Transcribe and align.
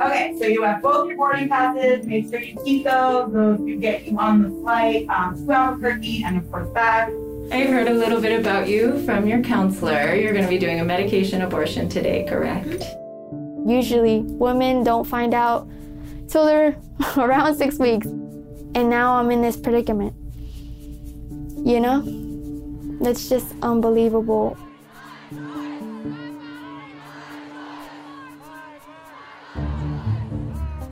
Okay, 0.00 0.34
so 0.38 0.46
you 0.46 0.62
have 0.62 0.80
both 0.80 1.08
your 1.08 1.16
boarding 1.18 1.50
passes. 1.50 2.06
Make 2.06 2.30
sure 2.30 2.40
you 2.40 2.56
keep 2.64 2.84
those. 2.84 3.30
Those 3.34 3.58
do 3.58 3.76
get 3.76 4.06
you 4.06 4.18
on 4.18 4.42
the 4.42 4.48
flight 4.62 5.06
um, 5.10 5.46
to 5.46 5.52
Albuquerque 5.52 6.22
and, 6.24 6.38
of 6.38 6.50
course, 6.50 6.68
back. 6.70 7.10
I 7.52 7.64
heard 7.64 7.86
a 7.86 7.92
little 7.92 8.18
bit 8.18 8.40
about 8.40 8.66
you 8.66 9.04
from 9.04 9.26
your 9.26 9.42
counselor. 9.42 10.14
You're 10.14 10.32
going 10.32 10.44
to 10.44 10.48
be 10.48 10.56
doing 10.56 10.80
a 10.80 10.84
medication 10.84 11.42
abortion 11.42 11.90
today, 11.90 12.24
correct? 12.26 12.82
Usually, 13.66 14.20
women 14.20 14.84
don't 14.84 15.04
find 15.04 15.34
out 15.34 15.68
till 16.28 16.46
they're 16.46 16.76
around 17.18 17.56
six 17.56 17.78
weeks. 17.78 18.06
And 18.06 18.88
now 18.88 19.16
I'm 19.16 19.30
in 19.30 19.42
this 19.42 19.56
predicament. 19.56 20.14
You 21.66 21.80
know? 21.80 22.02
That's 23.02 23.28
just 23.28 23.54
unbelievable. 23.60 24.56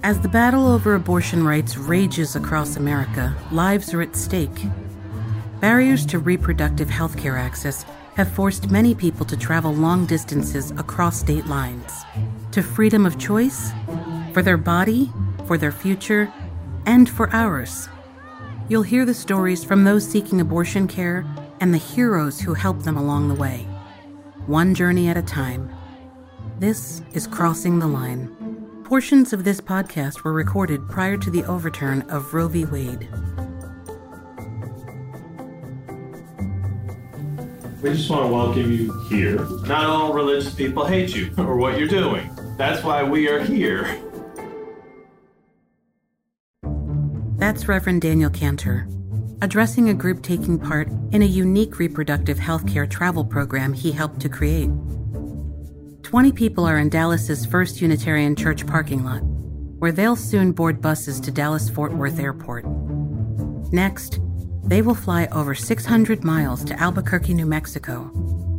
As 0.08 0.18
the 0.18 0.26
battle 0.26 0.66
over 0.66 0.94
abortion 0.94 1.44
rights 1.44 1.76
rages 1.76 2.34
across 2.34 2.76
America, 2.76 3.36
lives 3.52 3.92
are 3.92 4.00
at 4.00 4.16
stake. 4.16 4.64
Barriers 5.60 6.06
to 6.06 6.18
reproductive 6.18 6.88
health 6.88 7.14
care 7.18 7.36
access 7.36 7.84
have 8.14 8.32
forced 8.32 8.70
many 8.70 8.94
people 8.94 9.26
to 9.26 9.36
travel 9.36 9.70
long 9.70 10.06
distances 10.06 10.70
across 10.78 11.20
state 11.20 11.44
lines 11.44 11.92
to 12.52 12.62
freedom 12.62 13.04
of 13.04 13.18
choice 13.18 13.70
for 14.32 14.40
their 14.40 14.56
body, 14.56 15.12
for 15.44 15.58
their 15.58 15.70
future, 15.70 16.32
and 16.86 17.10
for 17.10 17.28
ours. 17.34 17.90
You'll 18.70 18.84
hear 18.84 19.04
the 19.04 19.12
stories 19.12 19.62
from 19.62 19.84
those 19.84 20.08
seeking 20.08 20.40
abortion 20.40 20.88
care 20.88 21.26
and 21.60 21.74
the 21.74 21.76
heroes 21.76 22.40
who 22.40 22.54
help 22.54 22.82
them 22.82 22.96
along 22.96 23.28
the 23.28 23.34
way, 23.34 23.66
one 24.46 24.74
journey 24.74 25.10
at 25.10 25.18
a 25.18 25.22
time. 25.22 25.70
This 26.58 27.02
is 27.12 27.26
Crossing 27.26 27.78
the 27.78 27.86
Line. 27.86 28.37
Portions 28.88 29.34
of 29.34 29.44
this 29.44 29.60
podcast 29.60 30.24
were 30.24 30.32
recorded 30.32 30.88
prior 30.88 31.18
to 31.18 31.30
the 31.30 31.44
overturn 31.44 32.00
of 32.08 32.32
Roe 32.32 32.48
v. 32.48 32.64
Wade. 32.64 33.06
We 37.82 37.90
just 37.90 38.08
want 38.08 38.24
to 38.24 38.32
welcome 38.32 38.72
you 38.72 38.98
here. 39.10 39.44
Not 39.66 39.84
all 39.84 40.14
religious 40.14 40.54
people 40.54 40.86
hate 40.86 41.14
you 41.14 41.30
or 41.38 41.56
what 41.56 41.78
you're 41.78 41.86
doing. 41.86 42.30
That's 42.56 42.82
why 42.82 43.02
we 43.02 43.28
are 43.28 43.40
here. 43.40 44.00
That's 47.36 47.68
Reverend 47.68 48.00
Daniel 48.00 48.30
Kanter, 48.30 48.90
addressing 49.42 49.90
a 49.90 49.94
group 49.94 50.22
taking 50.22 50.58
part 50.58 50.88
in 51.12 51.20
a 51.20 51.26
unique 51.26 51.78
reproductive 51.78 52.38
health 52.38 52.66
care 52.66 52.86
travel 52.86 53.26
program 53.26 53.74
he 53.74 53.92
helped 53.92 54.20
to 54.20 54.30
create. 54.30 54.70
20 56.08 56.32
people 56.32 56.64
are 56.64 56.78
in 56.78 56.88
Dallas's 56.88 57.44
First 57.44 57.82
Unitarian 57.82 58.34
Church 58.34 58.66
parking 58.66 59.04
lot, 59.04 59.20
where 59.78 59.92
they'll 59.92 60.16
soon 60.16 60.52
board 60.52 60.80
buses 60.80 61.20
to 61.20 61.30
Dallas 61.30 61.68
Fort 61.68 61.92
Worth 61.92 62.18
Airport. 62.18 62.64
Next, 63.74 64.18
they 64.64 64.80
will 64.80 64.94
fly 64.94 65.28
over 65.32 65.54
600 65.54 66.24
miles 66.24 66.64
to 66.64 66.80
Albuquerque, 66.80 67.34
New 67.34 67.44
Mexico, 67.44 68.04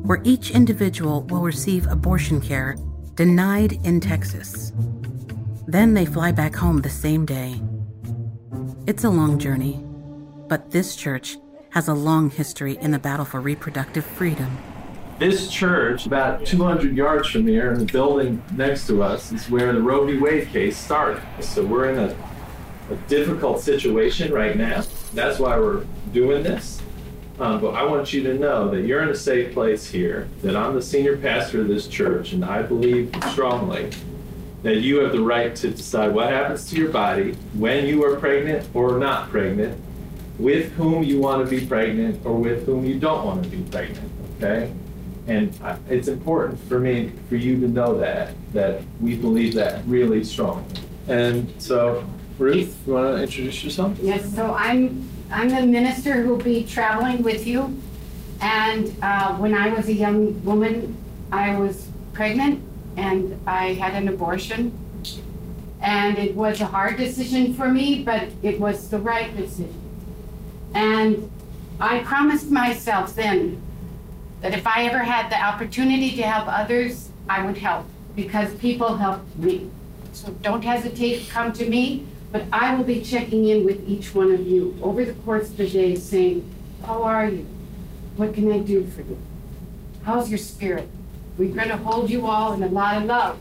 where 0.03 0.21
each 0.23 0.51
individual 0.51 1.23
will 1.23 1.41
receive 1.41 1.87
abortion 1.87 2.39
care 2.39 2.75
denied 3.15 3.83
in 3.83 3.99
Texas. 3.99 4.71
Then 5.65 5.95
they 5.95 6.05
fly 6.05 6.31
back 6.31 6.53
home 6.53 6.81
the 6.81 6.89
same 6.91 7.25
day. 7.25 7.59
It's 8.85 9.05
a 9.05 9.09
long 9.09 9.39
journey, 9.39 9.83
but 10.47 10.69
this 10.69 10.95
church 10.95 11.35
has 11.71 11.87
a 11.87 11.95
long 11.95 12.29
history 12.29 12.77
in 12.77 12.91
the 12.91 12.99
battle 12.99 13.25
for 13.25 13.41
reproductive 13.41 14.05
freedom. 14.05 14.55
This 15.19 15.51
church, 15.51 16.05
about 16.05 16.45
200 16.45 16.95
yards 16.95 17.27
from 17.27 17.45
here, 17.45 17.73
in 17.73 17.79
the 17.79 17.91
building 17.91 18.41
next 18.55 18.87
to 18.87 19.03
us, 19.03 19.33
is 19.33 19.49
where 19.49 19.73
the 19.73 19.81
Roe 19.81 20.05
v. 20.05 20.17
Wade 20.17 20.47
case 20.47 20.77
started. 20.77 21.21
So 21.41 21.65
we're 21.65 21.89
in 21.89 21.99
a, 21.99 22.15
a 22.89 22.95
difficult 23.09 23.59
situation 23.59 24.31
right 24.31 24.55
now. 24.55 24.85
That's 25.13 25.37
why 25.37 25.59
we're 25.59 25.83
doing 26.13 26.41
this. 26.41 26.81
Um, 27.37 27.59
but 27.59 27.71
I 27.71 27.83
want 27.83 28.13
you 28.13 28.23
to 28.23 28.33
know 28.35 28.69
that 28.69 28.85
you're 28.85 29.03
in 29.03 29.09
a 29.09 29.15
safe 29.15 29.53
place 29.53 29.85
here, 29.85 30.29
that 30.41 30.55
I'm 30.55 30.73
the 30.73 30.81
senior 30.81 31.17
pastor 31.17 31.59
of 31.59 31.67
this 31.67 31.89
church, 31.89 32.31
and 32.31 32.45
I 32.45 32.61
believe 32.61 33.13
strongly 33.31 33.89
that 34.63 34.77
you 34.77 34.99
have 34.99 35.11
the 35.11 35.21
right 35.21 35.53
to 35.57 35.71
decide 35.71 36.13
what 36.13 36.29
happens 36.29 36.69
to 36.69 36.77
your 36.77 36.91
body 36.91 37.33
when 37.55 37.85
you 37.85 38.05
are 38.05 38.15
pregnant 38.15 38.69
or 38.73 38.97
not 38.97 39.29
pregnant, 39.31 39.81
with 40.37 40.71
whom 40.73 41.03
you 41.03 41.19
want 41.19 41.43
to 41.43 41.49
be 41.49 41.65
pregnant 41.65 42.25
or 42.25 42.35
with 42.35 42.65
whom 42.65 42.85
you 42.85 42.97
don't 42.97 43.25
want 43.25 43.43
to 43.43 43.49
be 43.49 43.61
pregnant. 43.69 44.09
Okay? 44.37 44.73
And 45.29 45.55
I, 45.63 45.77
it's 45.87 46.07
important 46.07 46.59
for 46.67 46.79
me, 46.79 47.13
for 47.29 47.35
you 47.35 47.59
to 47.59 47.67
know 47.67 47.97
that, 47.99 48.33
that 48.51 48.81
we 48.99 49.15
believe 49.15 49.53
that 49.53 49.85
really 49.85 50.23
strongly. 50.23 50.65
And 51.07 51.53
so, 51.61 52.03
Ruth, 52.39 52.75
you 52.87 52.93
want 52.93 53.15
to 53.15 53.23
introduce 53.23 53.63
yourself? 53.63 53.97
Yes, 54.01 54.33
so 54.33 54.53
I'm 54.53 55.07
I'm 55.31 55.49
the 55.49 55.61
minister 55.61 56.23
who'll 56.23 56.37
be 56.37 56.63
traveling 56.63 57.21
with 57.21 57.45
you. 57.45 57.79
And 58.41 58.95
uh, 59.03 59.35
when 59.35 59.53
I 59.53 59.69
was 59.69 59.87
a 59.87 59.93
young 59.93 60.43
woman, 60.43 60.97
I 61.31 61.55
was 61.57 61.87
pregnant 62.13 62.63
and 62.97 63.39
I 63.45 63.73
had 63.73 63.93
an 63.93 64.07
abortion. 64.07 64.75
And 65.81 66.17
it 66.17 66.35
was 66.35 66.59
a 66.59 66.65
hard 66.65 66.97
decision 66.97 67.53
for 67.53 67.67
me, 67.67 68.03
but 68.03 68.29
it 68.41 68.59
was 68.59 68.89
the 68.89 68.97
right 68.97 69.35
decision. 69.37 69.79
And 70.73 71.29
I 71.79 71.99
promised 71.99 72.49
myself 72.49 73.13
then 73.13 73.61
that 74.41 74.53
if 74.53 74.65
I 74.65 74.85
ever 74.85 74.99
had 74.99 75.31
the 75.31 75.41
opportunity 75.41 76.15
to 76.15 76.23
help 76.23 76.47
others, 76.47 77.09
I 77.27 77.45
would 77.45 77.57
help 77.57 77.85
because 78.15 78.53
people 78.55 78.97
helped 78.97 79.35
me. 79.37 79.69
So 80.13 80.31
don't 80.41 80.63
hesitate 80.63 81.25
to 81.25 81.31
come 81.31 81.53
to 81.53 81.69
me, 81.69 82.05
but 82.31 82.43
I 82.51 82.75
will 82.75 82.83
be 82.83 83.01
checking 83.01 83.47
in 83.47 83.65
with 83.65 83.87
each 83.87 84.13
one 84.13 84.31
of 84.31 84.45
you 84.45 84.77
over 84.81 85.05
the 85.05 85.13
course 85.13 85.49
of 85.49 85.57
the 85.57 85.69
day 85.69 85.95
saying, 85.95 86.49
How 86.85 87.03
are 87.03 87.27
you? 87.27 87.45
What 88.15 88.33
can 88.33 88.51
I 88.51 88.59
do 88.59 88.85
for 88.85 89.01
you? 89.01 89.17
How's 90.03 90.29
your 90.29 90.37
spirit? 90.37 90.89
We're 91.37 91.53
going 91.53 91.69
to 91.69 91.77
hold 91.77 92.09
you 92.09 92.27
all 92.27 92.53
in 92.53 92.63
a 92.63 92.67
lot 92.67 92.97
of 92.97 93.03
love. 93.05 93.37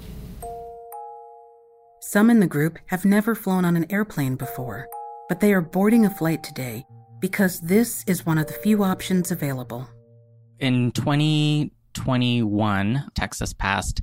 Some 2.00 2.30
in 2.30 2.40
the 2.40 2.46
group 2.46 2.78
have 2.86 3.04
never 3.04 3.34
flown 3.34 3.64
on 3.64 3.76
an 3.76 3.86
airplane 3.90 4.36
before, 4.36 4.88
but 5.28 5.40
they 5.40 5.52
are 5.52 5.60
boarding 5.60 6.06
a 6.06 6.10
flight 6.10 6.42
today 6.42 6.86
because 7.20 7.60
this 7.60 8.04
is 8.06 8.24
one 8.24 8.38
of 8.38 8.46
the 8.46 8.52
few 8.52 8.84
options 8.84 9.30
available. 9.30 9.88
In 10.60 10.92
2021, 10.92 13.10
Texas 13.14 13.52
passed 13.52 14.00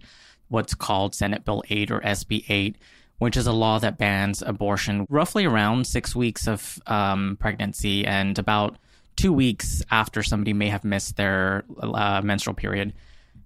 what's 0.48 0.74
called 0.74 1.14
Senate 1.14 1.44
Bill 1.44 1.62
8 1.70 1.92
or 1.92 2.00
SB 2.00 2.46
8, 2.48 2.78
which 3.18 3.36
is 3.36 3.46
a 3.48 3.52
law 3.52 3.78
that 3.80 3.98
bans 3.98 4.42
abortion 4.42 5.06
roughly 5.10 5.44
around 5.46 5.86
six 5.86 6.16
weeks 6.16 6.48
of 6.48 6.80
um, 6.88 7.36
pregnancy 7.40 8.06
and 8.06 8.40
about 8.40 8.78
two 9.18 9.34
weeks 9.34 9.84
after 9.92 10.24
somebody 10.24 10.54
may 10.54 10.70
have 10.70 10.86
missed 10.86 11.18
their 11.18 11.66
uh, 11.82 12.22
menstrual 12.24 12.54
period. 12.54 12.94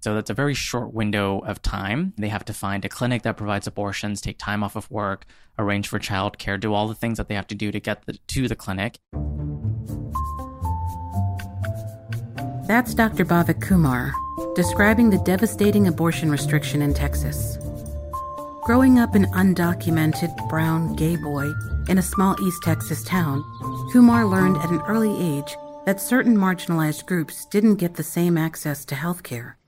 So 0.02 0.14
that's 0.14 0.30
a 0.30 0.34
very 0.34 0.54
short 0.54 0.94
window 0.94 1.40
of 1.40 1.60
time. 1.62 2.14
They 2.16 2.28
have 2.28 2.44
to 2.46 2.54
find 2.54 2.84
a 2.84 2.88
clinic 2.88 3.22
that 3.22 3.36
provides 3.36 3.66
abortions, 3.66 4.20
take 4.20 4.38
time 4.38 4.62
off 4.62 4.76
of 4.76 4.88
work, 4.90 5.26
arrange 5.58 5.88
for 5.88 5.98
childcare, 5.98 6.60
do 6.60 6.72
all 6.72 6.86
the 6.86 6.94
things 6.94 7.18
that 7.18 7.26
they 7.28 7.34
have 7.34 7.48
to 7.48 7.56
do 7.56 7.72
to 7.72 7.80
get 7.80 8.06
the, 8.06 8.18
to 8.28 8.46
the 8.46 8.56
clinic. 8.56 9.00
That's 12.70 12.94
Dr. 12.94 13.24
Bhavik 13.24 13.60
Kumar 13.60 14.12
describing 14.54 15.10
the 15.10 15.18
devastating 15.18 15.88
abortion 15.88 16.30
restriction 16.30 16.82
in 16.82 16.94
Texas. 16.94 17.58
Growing 18.62 19.00
up 19.00 19.16
an 19.16 19.24
undocumented 19.32 20.48
brown 20.48 20.94
gay 20.94 21.16
boy 21.16 21.52
in 21.88 21.98
a 21.98 22.02
small 22.02 22.36
East 22.40 22.62
Texas 22.62 23.02
town, 23.02 23.42
Kumar 23.90 24.24
learned 24.24 24.56
at 24.58 24.70
an 24.70 24.80
early 24.82 25.10
age 25.20 25.56
that 25.84 26.00
certain 26.00 26.36
marginalized 26.36 27.06
groups 27.06 27.44
didn't 27.46 27.74
get 27.74 27.94
the 27.94 28.04
same 28.04 28.38
access 28.38 28.84
to 28.84 28.94
health 28.94 29.24
care. 29.24 29.58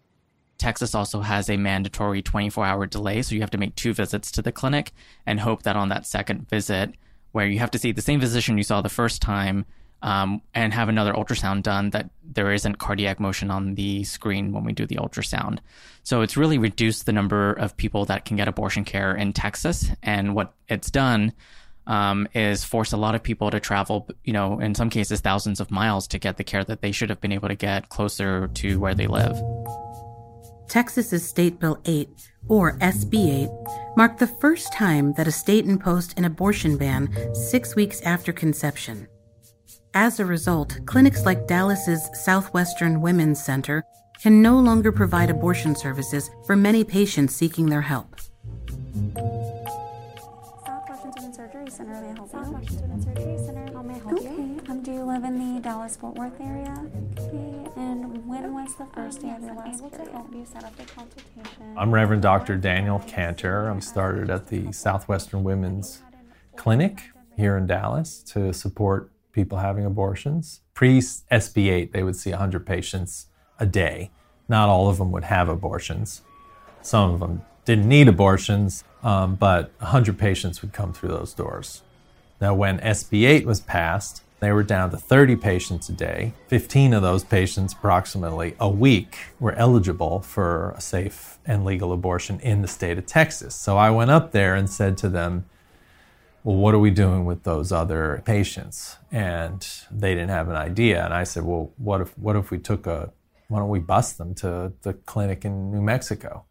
Texas 0.56 0.94
also 0.94 1.22
has 1.22 1.50
a 1.50 1.56
mandatory 1.56 2.22
24 2.22 2.64
hour 2.64 2.86
delay, 2.86 3.20
so 3.22 3.34
you 3.34 3.40
have 3.40 3.50
to 3.50 3.58
make 3.58 3.74
two 3.74 3.92
visits 3.92 4.30
to 4.30 4.42
the 4.42 4.52
clinic 4.52 4.92
and 5.26 5.40
hope 5.40 5.64
that 5.64 5.74
on 5.74 5.88
that 5.88 6.06
second 6.06 6.48
visit, 6.48 6.94
where 7.32 7.48
you 7.48 7.58
have 7.58 7.72
to 7.72 7.80
see 7.80 7.90
the 7.90 8.00
same 8.00 8.20
physician 8.20 8.56
you 8.56 8.62
saw 8.62 8.80
the 8.80 8.88
first 8.88 9.20
time 9.20 9.66
um, 10.02 10.42
and 10.54 10.74
have 10.74 10.88
another 10.88 11.12
ultrasound 11.12 11.62
done, 11.62 11.90
that 11.90 12.10
there 12.22 12.52
isn't 12.52 12.78
cardiac 12.78 13.20
motion 13.20 13.50
on 13.50 13.74
the 13.74 14.04
screen 14.04 14.52
when 14.52 14.64
we 14.64 14.72
do 14.72 14.86
the 14.86 14.96
ultrasound. 14.96 15.58
So 16.02 16.22
it's 16.22 16.36
really 16.36 16.58
reduced 16.58 17.06
the 17.06 17.12
number 17.12 17.52
of 17.52 17.76
people 17.76 18.04
that 18.06 18.24
can 18.24 18.36
get 18.36 18.48
abortion 18.48 18.84
care 18.84 19.14
in 19.14 19.32
Texas. 19.32 19.90
And 20.02 20.34
what 20.34 20.52
it's 20.68 20.90
done 20.90 21.32
um, 21.86 22.28
is 22.34 22.64
force 22.64 22.92
a 22.92 22.96
lot 22.96 23.14
of 23.14 23.22
people 23.22 23.50
to 23.50 23.60
travel, 23.60 24.08
you 24.24 24.32
know, 24.32 24.60
in 24.60 24.74
some 24.74 24.90
cases, 24.90 25.20
thousands 25.20 25.60
of 25.60 25.70
miles 25.70 26.06
to 26.08 26.18
get 26.18 26.36
the 26.36 26.44
care 26.44 26.64
that 26.64 26.80
they 26.80 26.92
should 26.92 27.10
have 27.10 27.20
been 27.20 27.32
able 27.32 27.48
to 27.48 27.54
get 27.54 27.88
closer 27.88 28.48
to 28.48 28.78
where 28.78 28.94
they 28.94 29.06
live. 29.06 29.40
Texas's 30.68 31.28
State 31.28 31.60
Bill 31.60 31.78
8, 31.84 32.08
or 32.48 32.78
SB 32.78 33.44
8, 33.44 33.50
marked 33.96 34.18
the 34.18 34.26
first 34.26 34.72
time 34.72 35.12
that 35.14 35.28
a 35.28 35.32
state 35.32 35.66
imposed 35.66 36.18
an 36.18 36.24
abortion 36.24 36.78
ban 36.78 37.12
six 37.34 37.76
weeks 37.76 38.00
after 38.02 38.32
conception. 38.32 39.06
As 39.94 40.20
a 40.20 40.24
result, 40.24 40.78
clinics 40.86 41.26
like 41.26 41.46
Dallas's 41.46 42.08
Southwestern 42.14 43.02
Women's 43.02 43.44
Center 43.44 43.84
can 44.22 44.40
no 44.40 44.58
longer 44.58 44.90
provide 44.90 45.28
abortion 45.28 45.76
services 45.76 46.30
for 46.46 46.56
many 46.56 46.82
patients 46.82 47.36
seeking 47.36 47.66
their 47.66 47.82
help. 47.82 48.16
Okay. 54.12 54.80
do 54.82 54.92
you 54.92 55.04
live 55.04 55.24
in 55.24 55.54
the 55.54 55.60
Dallas 55.60 55.96
Fort 55.96 56.14
Worth 56.14 56.40
area? 56.40 56.74
And 57.76 58.26
when 58.26 58.54
was 58.54 58.74
the 58.76 58.86
first 58.94 59.20
day 59.20 59.36
you 59.38 59.46
were 59.46 59.54
last? 59.54 59.82
To 59.92 60.10
help 60.10 60.32
you 60.34 60.46
set 60.50 60.64
up 60.64 60.72
a 60.80 60.84
consultation. 60.84 61.76
I'm 61.76 61.92
Reverend 61.92 62.22
Dr. 62.22 62.56
Daniel 62.56 63.00
Kanter. 63.00 63.70
I 63.70 63.78
started 63.80 64.30
at 64.30 64.46
the 64.46 64.72
Southwestern 64.72 65.44
Women's 65.44 66.00
Clinic 66.56 67.02
here 67.36 67.58
in 67.58 67.66
Dallas 67.66 68.22
to 68.22 68.54
support 68.54 69.11
people 69.32 69.58
having 69.58 69.84
abortions. 69.84 70.60
Pre 70.74 70.98
SB 70.98 71.70
8, 71.70 71.92
they 71.92 72.02
would 72.02 72.16
see 72.16 72.30
100 72.30 72.66
patients 72.66 73.26
a 73.58 73.66
day. 73.66 74.10
Not 74.48 74.68
all 74.68 74.88
of 74.88 74.98
them 74.98 75.12
would 75.12 75.24
have 75.24 75.48
abortions. 75.48 76.22
Some 76.82 77.12
of 77.12 77.20
them 77.20 77.42
didn't 77.64 77.88
need 77.88 78.08
abortions, 78.08 78.84
um, 79.02 79.36
but 79.36 79.72
100 79.78 80.18
patients 80.18 80.62
would 80.62 80.72
come 80.72 80.92
through 80.92 81.10
those 81.10 81.32
doors. 81.32 81.82
Now, 82.40 82.54
when 82.54 82.80
SB 82.80 83.24
8 83.24 83.46
was 83.46 83.60
passed, 83.60 84.22
they 84.40 84.50
were 84.50 84.64
down 84.64 84.90
to 84.90 84.96
30 84.96 85.36
patients 85.36 85.88
a 85.88 85.92
day. 85.92 86.32
15 86.48 86.94
of 86.94 87.02
those 87.02 87.22
patients, 87.22 87.72
approximately 87.72 88.56
a 88.58 88.68
week, 88.68 89.16
were 89.38 89.52
eligible 89.52 90.20
for 90.20 90.74
a 90.76 90.80
safe 90.80 91.38
and 91.46 91.64
legal 91.64 91.92
abortion 91.92 92.40
in 92.40 92.60
the 92.60 92.66
state 92.66 92.98
of 92.98 93.06
Texas. 93.06 93.54
So 93.54 93.76
I 93.76 93.90
went 93.90 94.10
up 94.10 94.32
there 94.32 94.56
and 94.56 94.68
said 94.68 94.98
to 94.98 95.08
them, 95.08 95.44
well, 96.44 96.56
what 96.56 96.74
are 96.74 96.78
we 96.78 96.90
doing 96.90 97.24
with 97.24 97.44
those 97.44 97.70
other 97.70 98.22
patients? 98.24 98.96
And 99.12 99.66
they 99.90 100.14
didn't 100.14 100.30
have 100.30 100.48
an 100.48 100.56
idea. 100.56 101.04
And 101.04 101.14
I 101.14 101.24
said, 101.24 101.44
well, 101.44 101.72
what 101.76 102.00
if, 102.00 102.18
what 102.18 102.36
if 102.36 102.50
we 102.50 102.58
took 102.58 102.86
a, 102.86 103.12
why 103.48 103.60
don't 103.60 103.68
we 103.68 103.78
bus 103.78 104.12
them 104.12 104.34
to 104.36 104.72
the 104.82 104.94
clinic 104.94 105.44
in 105.44 105.70
New 105.70 105.82
Mexico? 105.82 106.44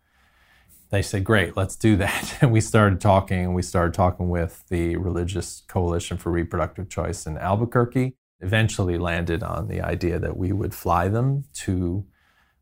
They 0.92 1.02
said, 1.02 1.24
great, 1.24 1.58
let's 1.58 1.76
do 1.76 1.96
that. 1.98 2.38
And 2.42 2.52
we 2.52 2.62
started 2.62 3.02
talking, 3.02 3.54
we 3.54 3.62
started 3.62 3.94
talking 3.94 4.30
with 4.30 4.64
the 4.70 4.96
Religious 4.98 5.64
Coalition 5.68 6.18
for 6.18 6.32
Reproductive 6.32 6.90
Choice 6.90 7.26
in 7.26 7.38
Albuquerque. 7.38 8.16
Eventually 8.40 8.98
landed 8.98 9.44
on 9.44 9.68
the 9.68 9.82
idea 9.82 10.20
that 10.20 10.36
we 10.36 10.52
would 10.52 10.74
fly 10.74 11.08
them 11.08 11.46
to 11.54 12.06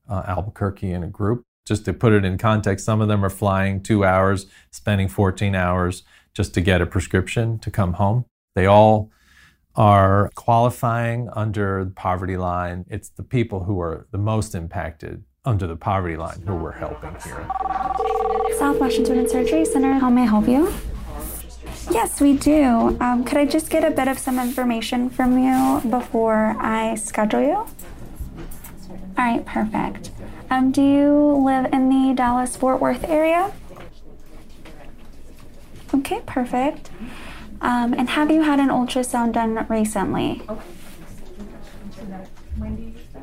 uh, 0.10 0.24
Albuquerque 0.28 0.92
in 0.92 1.04
a 1.04 1.08
group. 1.08 1.44
Just 1.66 1.86
to 1.86 1.94
put 1.94 2.12
it 2.12 2.26
in 2.26 2.38
context, 2.38 2.86
some 2.86 3.00
of 3.00 3.08
them 3.08 3.24
are 3.24 3.30
flying 3.30 3.82
two 3.82 4.04
hours, 4.04 4.48
spending 4.72 5.08
14 5.08 5.56
hours 5.56 6.04
just 6.40 6.54
to 6.54 6.62
get 6.62 6.80
a 6.80 6.86
prescription 6.86 7.60
to 7.60 7.70
come 7.70 7.92
home. 7.96 8.24
They 8.56 8.66
all 8.66 9.12
are 9.76 10.32
qualifying 10.36 11.28
under 11.34 11.84
the 11.84 11.92
poverty 11.92 12.38
line. 12.38 12.86
It's 12.90 13.10
the 13.10 13.24
people 13.24 13.66
who 13.66 13.82
are 13.82 14.08
the 14.12 14.20
most 14.20 14.56
impacted 14.56 15.26
under 15.44 15.68
the 15.68 15.76
poverty 15.76 16.16
line 16.16 16.42
who 16.48 16.56
we're 16.56 16.72
helping 16.72 17.14
here. 17.26 17.46
Southwestern 18.58 19.04
Women's 19.04 19.34
Surgery 19.34 19.66
Center, 19.66 19.92
how 19.96 20.10
may 20.10 20.22
I 20.22 20.28
help 20.28 20.48
you? 20.48 20.74
Yes, 21.92 22.22
we 22.22 22.38
do. 22.38 22.96
Um, 23.02 23.26
could 23.26 23.38
I 23.38 23.46
just 23.46 23.70
get 23.70 23.84
a 23.84 23.92
bit 23.92 24.08
of 24.08 24.18
some 24.18 24.40
information 24.40 25.10
from 25.10 25.38
you 25.38 25.82
before 25.90 26.56
I 26.58 26.96
schedule 26.96 27.42
you? 27.42 27.58
All 27.58 27.68
right, 29.18 29.46
perfect. 29.46 30.12
Um, 30.50 30.72
do 30.72 30.82
you 30.82 31.44
live 31.46 31.74
in 31.74 31.90
the 31.90 32.14
Dallas 32.16 32.56
Fort 32.56 32.80
Worth 32.80 33.04
area? 33.04 33.52
Okay, 35.94 36.22
perfect. 36.26 36.90
Um, 37.62 37.94
and 37.94 38.10
have 38.10 38.32
you 38.32 38.44
had 38.44 38.60
an 38.60 38.70
ultrasound 38.70 39.34
done 39.34 39.66
recently? 39.68 40.42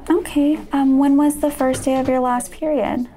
Okay, 0.08 0.58
um, 0.72 0.98
when 0.98 1.16
was 1.16 1.40
the 1.40 1.50
first 1.50 1.84
day 1.84 1.98
of 1.98 2.08
your 2.08 2.20
last 2.20 2.52
period? 2.52 3.08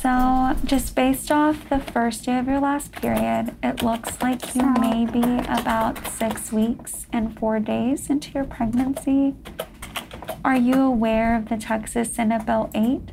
So, 0.00 0.56
just 0.64 0.94
based 0.94 1.30
off 1.30 1.68
the 1.68 1.78
first 1.78 2.24
day 2.24 2.38
of 2.38 2.46
your 2.46 2.60
last 2.60 2.92
period, 2.92 3.54
it 3.62 3.82
looks 3.82 4.20
like 4.20 4.54
you 4.54 4.68
may 4.80 5.06
be 5.06 5.22
about 5.48 6.06
six 6.08 6.52
weeks 6.52 7.06
and 7.12 7.38
four 7.38 7.60
days 7.60 8.10
into 8.10 8.30
your 8.32 8.44
pregnancy. 8.44 9.34
Are 10.44 10.56
you 10.56 10.80
aware 10.80 11.36
of 11.36 11.48
the 11.48 11.56
Texas 11.56 12.12
Senate 12.12 12.44
Bill 12.44 12.70
8? 12.74 13.10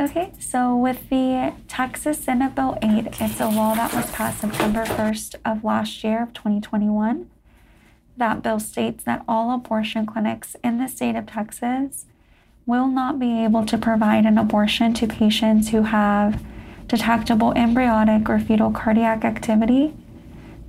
Okay, 0.00 0.32
so 0.38 0.74
with 0.74 1.10
the 1.10 1.52
Texas 1.68 2.24
Senate 2.24 2.54
Bill 2.54 2.78
8, 2.82 3.08
it's 3.20 3.40
a 3.40 3.48
law 3.48 3.74
that 3.74 3.92
was 3.92 4.10
passed 4.10 4.40
September 4.40 4.86
1st 4.86 5.34
of 5.44 5.64
last 5.64 6.02
year 6.02 6.22
of 6.22 6.32
2021. 6.32 7.28
That 8.16 8.42
bill 8.42 8.58
states 8.58 9.04
that 9.04 9.22
all 9.28 9.54
abortion 9.54 10.06
clinics 10.06 10.56
in 10.64 10.78
the 10.78 10.88
state 10.88 11.14
of 11.14 11.26
Texas 11.26 12.06
will 12.64 12.88
not 12.88 13.18
be 13.18 13.44
able 13.44 13.66
to 13.66 13.76
provide 13.76 14.24
an 14.24 14.38
abortion 14.38 14.94
to 14.94 15.06
patients 15.06 15.68
who 15.68 15.82
have 15.82 16.42
detectable 16.88 17.52
embryonic 17.52 18.30
or 18.30 18.38
fetal 18.38 18.70
cardiac 18.70 19.26
activity. 19.26 19.94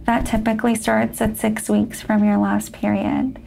That 0.04 0.26
typically 0.26 0.76
starts 0.76 1.22
at 1.22 1.38
six 1.38 1.70
weeks 1.70 2.02
from 2.02 2.26
your 2.26 2.38
last 2.38 2.74
period. 2.74 3.40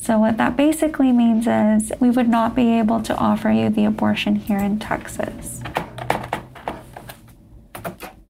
So, 0.00 0.18
what 0.18 0.36
that 0.36 0.56
basically 0.56 1.12
means 1.12 1.46
is 1.46 1.92
we 2.00 2.10
would 2.10 2.28
not 2.28 2.54
be 2.54 2.78
able 2.78 3.02
to 3.02 3.16
offer 3.16 3.50
you 3.50 3.68
the 3.68 3.84
abortion 3.84 4.36
here 4.36 4.58
in 4.58 4.78
Texas. 4.78 5.60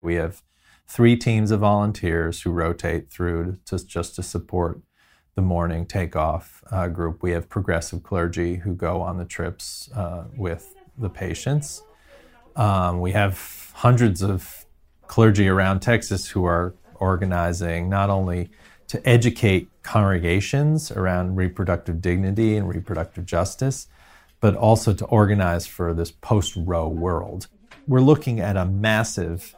We 0.00 0.14
have 0.14 0.42
three 0.86 1.16
teams 1.16 1.50
of 1.50 1.60
volunteers 1.60 2.42
who 2.42 2.50
rotate 2.50 3.10
through 3.10 3.58
to, 3.66 3.86
just 3.86 4.16
to 4.16 4.22
support 4.22 4.80
the 5.34 5.42
morning 5.42 5.86
takeoff 5.86 6.64
uh, 6.70 6.88
group. 6.88 7.22
We 7.22 7.32
have 7.32 7.48
progressive 7.48 8.02
clergy 8.02 8.56
who 8.56 8.74
go 8.74 9.02
on 9.02 9.18
the 9.18 9.24
trips 9.26 9.90
uh, 9.94 10.24
with 10.36 10.74
the 10.96 11.10
patients. 11.10 11.82
Um, 12.56 13.00
we 13.00 13.12
have 13.12 13.70
hundreds 13.74 14.22
of 14.22 14.64
clergy 15.06 15.46
around 15.46 15.80
Texas 15.80 16.28
who 16.28 16.44
are 16.44 16.74
organizing 16.96 17.88
not 17.88 18.10
only 18.10 18.50
to 18.88 19.06
educate 19.06 19.68
congregations 19.82 20.90
around 20.90 21.36
reproductive 21.36 22.00
dignity 22.00 22.56
and 22.56 22.68
reproductive 22.68 23.26
justice, 23.26 23.86
but 24.40 24.56
also 24.56 24.92
to 24.94 25.04
organize 25.06 25.66
for 25.66 25.94
this 25.94 26.10
post 26.10 26.54
Roe 26.56 26.88
world. 26.88 27.46
We're 27.86 28.00
looking 28.00 28.40
at 28.40 28.56
a 28.56 28.64
massive 28.64 29.54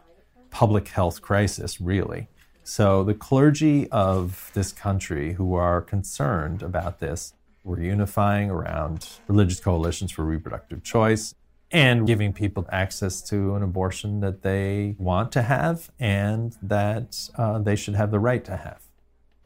public 0.50 0.88
health 0.88 1.22
crisis, 1.22 1.80
really. 1.80 2.28
So, 2.64 3.02
the 3.02 3.14
clergy 3.14 3.88
of 3.90 4.50
this 4.54 4.72
country 4.72 5.34
who 5.34 5.54
are 5.54 5.80
concerned 5.80 6.62
about 6.62 7.00
this, 7.00 7.32
we're 7.64 7.80
unifying 7.80 8.50
around 8.50 9.08
religious 9.26 9.60
coalitions 9.60 10.12
for 10.12 10.24
reproductive 10.24 10.82
choice 10.82 11.34
and 11.72 12.06
giving 12.06 12.32
people 12.32 12.66
access 12.70 13.22
to 13.22 13.54
an 13.54 13.62
abortion 13.62 14.20
that 14.20 14.42
they 14.42 14.96
want 14.98 15.30
to 15.32 15.42
have 15.42 15.90
and 16.00 16.56
that 16.62 17.28
uh, 17.37 17.58
they 17.58 17.76
should 17.76 17.94
have 17.94 18.10
the 18.10 18.18
right 18.18 18.44
to 18.44 18.56
have 18.56 18.89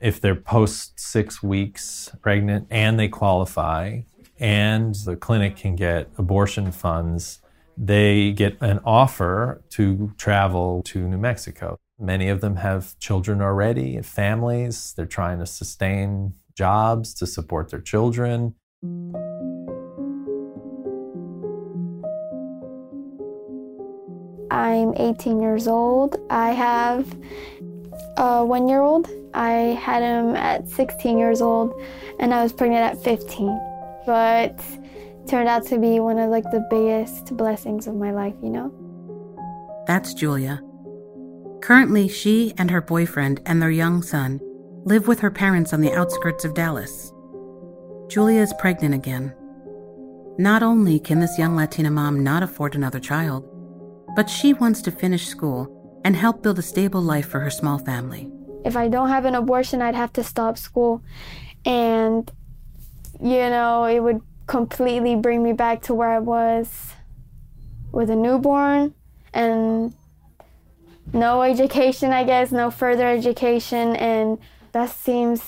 if 0.04 0.20
they're 0.20 0.37
post 0.37 1.00
six 1.00 1.42
weeks 1.42 2.11
pregnant 2.20 2.66
and 2.68 3.00
they 3.00 3.08
qualify 3.08 3.99
and 4.38 4.94
the 5.06 5.16
clinic 5.16 5.56
can 5.56 5.75
get 5.75 6.11
abortion 6.18 6.70
funds, 6.70 7.40
they 7.78 8.30
get 8.32 8.54
an 8.61 8.80
offer 8.84 9.62
to 9.70 10.12
travel 10.18 10.82
to 10.82 11.08
New 11.08 11.16
Mexico. 11.16 11.78
Many 11.99 12.28
of 12.28 12.42
them 12.42 12.56
have 12.56 12.99
children 12.99 13.40
already 13.40 13.99
families. 14.02 14.92
They're 14.94 15.06
trying 15.06 15.38
to 15.38 15.46
sustain 15.46 16.34
jobs 16.54 17.14
to 17.14 17.26
support 17.26 17.70
their 17.70 17.80
children. 17.80 18.56
I'm 24.50 24.92
18 24.96 25.40
years 25.40 25.66
old. 25.66 26.16
I 26.28 26.50
have 26.50 27.06
a 28.16 28.44
one 28.44 28.68
year 28.68 28.80
old. 28.80 29.08
I 29.34 29.50
had 29.80 30.02
him 30.02 30.36
at 30.36 30.68
16 30.68 31.18
years 31.18 31.40
old 31.40 31.74
and 32.18 32.32
I 32.32 32.42
was 32.42 32.52
pregnant 32.52 32.84
at 32.84 33.02
15. 33.02 33.60
But 34.06 34.60
turned 35.26 35.48
out 35.48 35.66
to 35.66 35.78
be 35.78 36.00
one 36.00 36.18
of 36.18 36.30
like 36.30 36.44
the 36.44 36.66
biggest 36.70 37.36
blessings 37.36 37.86
of 37.86 37.94
my 37.94 38.10
life, 38.10 38.34
you 38.42 38.50
know? 38.50 38.72
That's 39.86 40.14
Julia. 40.14 40.62
Currently, 41.62 42.08
she 42.08 42.52
and 42.58 42.70
her 42.70 42.82
boyfriend 42.82 43.40
and 43.46 43.60
their 43.60 43.70
young 43.70 44.02
son 44.02 44.40
live 44.84 45.08
with 45.08 45.20
her 45.20 45.30
parents 45.30 45.72
on 45.72 45.80
the 45.80 45.92
outskirts 45.92 46.44
of 46.44 46.54
Dallas. 46.54 47.12
Julia 48.08 48.40
is 48.40 48.52
pregnant 48.58 48.94
again. 48.94 49.34
Not 50.36 50.62
only 50.62 50.98
can 50.98 51.20
this 51.20 51.38
young 51.38 51.56
Latina 51.56 51.90
mom 51.90 52.22
not 52.22 52.42
afford 52.42 52.74
another 52.74 53.00
child, 53.00 53.48
but 54.14 54.28
she 54.28 54.52
wants 54.52 54.82
to 54.82 54.90
finish 54.90 55.26
school 55.26 55.83
and 56.04 56.14
help 56.14 56.42
build 56.42 56.58
a 56.58 56.62
stable 56.62 57.00
life 57.00 57.26
for 57.26 57.40
her 57.40 57.50
small 57.50 57.78
family. 57.78 58.30
If 58.64 58.76
I 58.76 58.88
don't 58.88 59.08
have 59.08 59.25
an 59.25 59.34
abortion, 59.34 59.82
I'd 59.82 59.94
have 59.94 60.12
to 60.14 60.23
stop 60.23 60.58
school. 60.58 61.02
And, 61.64 62.30
you 63.20 63.49
know, 63.50 63.84
it 63.84 64.00
would 64.00 64.20
completely 64.46 65.16
bring 65.16 65.42
me 65.42 65.54
back 65.54 65.82
to 65.82 65.94
where 65.94 66.11
I 66.11 66.18
was 66.18 66.92
with 67.90 68.11
a 68.11 68.16
newborn 68.16 68.94
and 69.32 69.94
no 71.12 71.42
education, 71.42 72.12
I 72.12 72.25
guess, 72.25 72.52
no 72.52 72.70
further 72.70 73.08
education. 73.08 73.96
And 73.96 74.38
that 74.73 74.90
seems 74.90 75.42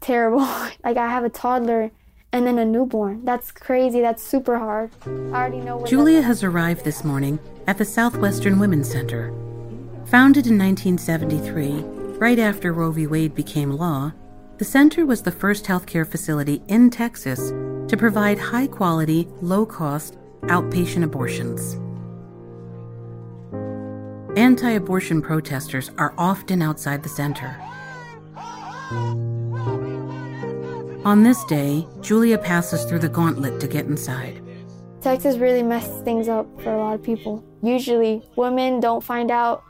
terrible. 0.00 0.40
like, 0.84 0.96
I 0.96 1.08
have 1.08 1.24
a 1.24 1.30
toddler 1.30 1.92
and 2.32 2.46
then 2.46 2.58
a 2.58 2.64
newborn. 2.64 3.24
That's 3.24 3.52
crazy. 3.52 4.00
That's 4.00 4.22
super 4.22 4.58
hard. 4.58 4.90
I 5.06 5.08
already 5.08 5.60
know. 5.60 5.84
Julia 5.86 6.22
has 6.22 6.42
arrived 6.42 6.84
this 6.84 7.04
morning 7.04 7.38
at 7.66 7.78
the 7.78 7.84
Southwestern 7.84 8.58
Women's 8.58 8.90
Center 8.90 9.32
Founded 10.12 10.46
in 10.46 10.58
1973, 10.58 12.18
right 12.18 12.38
after 12.38 12.74
Roe 12.74 12.90
v. 12.90 13.06
Wade 13.06 13.34
became 13.34 13.70
law, 13.70 14.12
the 14.58 14.64
center 14.64 15.06
was 15.06 15.22
the 15.22 15.32
first 15.32 15.64
healthcare 15.64 16.06
facility 16.06 16.62
in 16.68 16.90
Texas 16.90 17.48
to 17.88 17.96
provide 17.96 18.38
high 18.38 18.66
quality, 18.66 19.26
low 19.40 19.64
cost 19.64 20.18
outpatient 20.42 21.02
abortions. 21.02 21.78
Anti 24.36 24.72
abortion 24.72 25.22
protesters 25.22 25.90
are 25.96 26.12
often 26.18 26.60
outside 26.60 27.02
the 27.02 27.08
center. 27.08 27.56
On 31.06 31.22
this 31.22 31.42
day, 31.44 31.86
Julia 32.02 32.36
passes 32.36 32.84
through 32.84 32.98
the 32.98 33.08
gauntlet 33.08 33.58
to 33.60 33.66
get 33.66 33.86
inside. 33.86 34.42
Texas 35.00 35.38
really 35.38 35.62
messes 35.62 36.02
things 36.02 36.28
up 36.28 36.46
for 36.60 36.74
a 36.74 36.76
lot 36.76 36.96
of 36.96 37.02
people. 37.02 37.42
Usually, 37.62 38.22
women 38.36 38.78
don't 38.78 39.02
find 39.02 39.30
out 39.30 39.64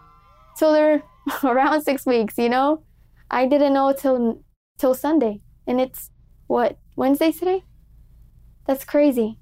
till 0.57 0.73
they're 0.73 1.03
around 1.45 1.83
six 1.83 2.07
weeks, 2.07 2.39
you 2.39 2.49
know? 2.49 2.83
I 3.31 3.47
didn't 3.47 3.73
know 3.73 3.93
till 3.93 4.45
till 4.79 4.95
Sunday. 4.95 5.41
And 5.67 5.81
it's 5.81 6.11
what, 6.47 6.79
Wednesday 6.97 7.33
today? 7.33 7.65
That's 8.67 8.85
crazy. 8.85 9.39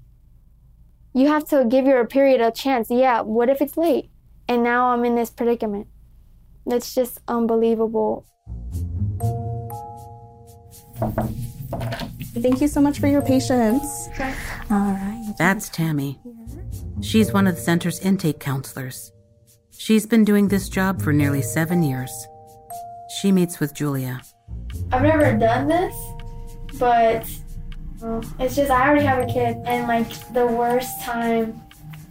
You 1.13 1.27
have 1.27 1.45
to 1.49 1.65
give 1.67 1.85
your 1.85 2.05
period 2.05 2.41
a 2.41 2.51
chance. 2.51 2.89
Yeah, 2.89 3.21
what 3.21 3.49
if 3.49 3.61
it's 3.61 3.75
late? 3.75 4.09
And 4.47 4.63
now 4.63 4.87
I'm 4.87 5.03
in 5.03 5.15
this 5.15 5.29
predicament. 5.29 5.87
That's 6.65 6.93
just 6.95 7.19
unbelievable. 7.27 8.25
Thank 12.33 12.61
you 12.61 12.67
so 12.67 12.79
much 12.79 12.99
for 12.99 13.07
your 13.07 13.21
patience. 13.21 14.07
Okay. 14.13 14.33
All 14.69 14.93
right. 14.93 15.33
That's 15.37 15.69
Tammy. 15.69 16.19
She's 17.01 17.33
one 17.33 17.47
of 17.47 17.55
the 17.55 17.61
center's 17.61 17.99
intake 17.99 18.39
counselors. 18.39 19.11
She's 19.83 20.05
been 20.05 20.23
doing 20.23 20.47
this 20.47 20.69
job 20.69 21.01
for 21.01 21.11
nearly 21.11 21.41
seven 21.41 21.81
years. 21.81 22.11
She 23.19 23.31
meets 23.31 23.59
with 23.59 23.73
Julia. 23.73 24.21
I've 24.91 25.01
never 25.01 25.35
done 25.35 25.67
this, 25.67 25.95
but 26.77 27.25
it's 28.39 28.55
just 28.55 28.69
I 28.69 28.87
already 28.87 29.07
have 29.07 29.27
a 29.27 29.33
kid, 29.33 29.57
and 29.65 29.87
like 29.87 30.07
the 30.33 30.45
worst 30.45 31.01
time 31.01 31.63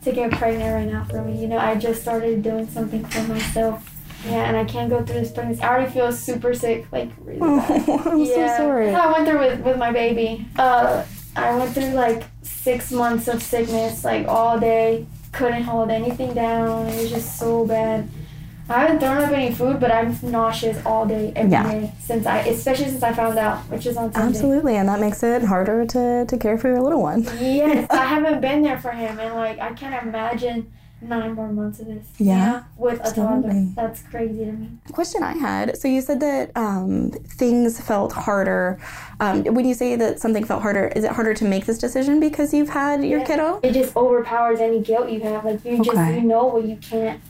to 0.03 0.11
get 0.11 0.33
pregnant 0.33 0.75
right 0.75 0.93
now 0.93 1.05
for 1.05 1.23
me. 1.23 1.41
You 1.41 1.47
know, 1.47 1.59
I 1.59 1.77
just 1.77 2.03
started 2.03 2.43
doing 2.43 2.67
something 2.67 3.05
for 3.05 3.23
myself. 3.29 3.89
Yeah, 4.25 4.49
and 4.49 4.57
I 4.57 4.65
can't 4.65 4.91
go 4.91 5.05
through 5.05 5.21
this 5.21 5.31
pregnancy. 5.31 5.63
I 5.63 5.69
already 5.69 5.93
feel 5.93 6.11
super 6.11 6.53
sick, 6.55 6.91
like 6.91 7.11
really 7.21 7.39
bad. 7.61 7.85
Oh, 7.87 8.03
I'm 8.05 8.19
yeah. 8.19 8.57
so 8.57 8.65
sorry. 8.65 8.87
That's 8.87 9.01
how 9.01 9.11
I 9.11 9.13
went 9.13 9.29
through 9.29 9.39
with, 9.39 9.61
with 9.61 9.79
my 9.79 9.93
baby. 9.93 10.45
Uh, 10.59 11.05
I 11.37 11.55
went 11.55 11.73
through 11.73 11.91
like 11.91 12.25
six 12.43 12.91
months 12.91 13.29
of 13.29 13.41
sickness, 13.41 14.05
like 14.05 14.27
all 14.27 14.59
day. 14.59 15.07
Couldn't 15.33 15.63
hold 15.63 15.91
anything 15.91 16.35
down. 16.35 16.87
It 16.87 17.01
was 17.03 17.11
just 17.11 17.39
so 17.39 17.65
bad. 17.67 18.09
I 18.69 18.83
haven't 18.83 19.01
thrown 19.01 19.17
up 19.19 19.31
any 19.33 19.53
food, 19.53 19.81
but 19.81 19.91
I'm 19.91 20.17
nauseous 20.23 20.79
all 20.87 21.05
day, 21.05 21.33
every 21.35 21.51
day 21.51 21.83
Yeah. 21.83 21.91
since 22.01 22.25
I, 22.25 22.39
especially 22.41 22.85
since 22.87 23.03
I 23.03 23.13
found 23.13 23.37
out, 23.37 23.59
which 23.69 23.85
is 23.85 23.97
on 23.97 24.13
Sunday. 24.13 24.29
Absolutely, 24.29 24.77
and 24.77 24.89
that 24.89 25.01
makes 25.01 25.23
it 25.25 25.43
harder 25.43 25.85
to, 25.87 26.25
to 26.27 26.39
care 26.39 26.57
for 26.57 26.69
your 26.69 26.81
little 26.81 27.03
one. 27.03 27.25
Yes, 27.41 27.89
I 27.91 28.05
haven't 28.15 28.41
been 28.41 28.63
there 28.63 28.79
for 28.79 28.93
him, 28.93 29.19
and 29.19 29.35
like 29.35 29.59
I 29.59 29.73
can't 29.73 30.01
imagine 30.07 30.71
nine 31.03 31.35
more 31.35 31.49
months 31.53 31.81
of 31.81 31.87
this. 31.87 32.07
you 32.19 32.27
Yeah, 32.27 32.47
know, 32.47 32.65
with 32.77 33.01
a 33.07 33.13
toddler. 33.13 33.67
That's 33.75 34.03
crazy 34.03 34.45
to 34.45 34.53
me. 34.53 34.69
Question 34.93 35.23
I 35.23 35.33
had 35.33 35.77
so 35.79 35.89
you 35.89 36.01
said 36.01 36.21
that 36.21 36.51
um, 36.57 37.11
things 37.11 37.81
felt 37.81 38.13
harder. 38.13 38.79
Um, 39.21 39.45
when 39.45 39.65
you 39.67 39.75
say 39.75 39.97
that 39.97 40.21
something 40.21 40.45
felt 40.45 40.63
harder, 40.63 40.89
is 40.89 41.05
it 41.05 41.13
harder 41.13 41.35
to 41.35 41.45
make 41.45 41.67
this 41.67 41.79
decision 41.79 42.21
because 42.21 42.53
you've 42.55 42.71
had 42.71 43.05
your 43.05 43.21
Yeah. 43.21 43.25
kiddo? 43.27 43.61
It 43.63 43.73
just 43.73 43.97
overpowers 43.97 44.61
any 44.61 44.81
guilt 44.81 45.11
you 45.11 45.21
have. 45.21 45.45
Like 45.45 45.65
you 45.65 45.79
just 45.79 45.91
Okay. 45.91 46.17
you 46.17 46.23
know 46.27 46.47
what 46.47 46.65
you 46.65 46.77
can't 46.77 47.21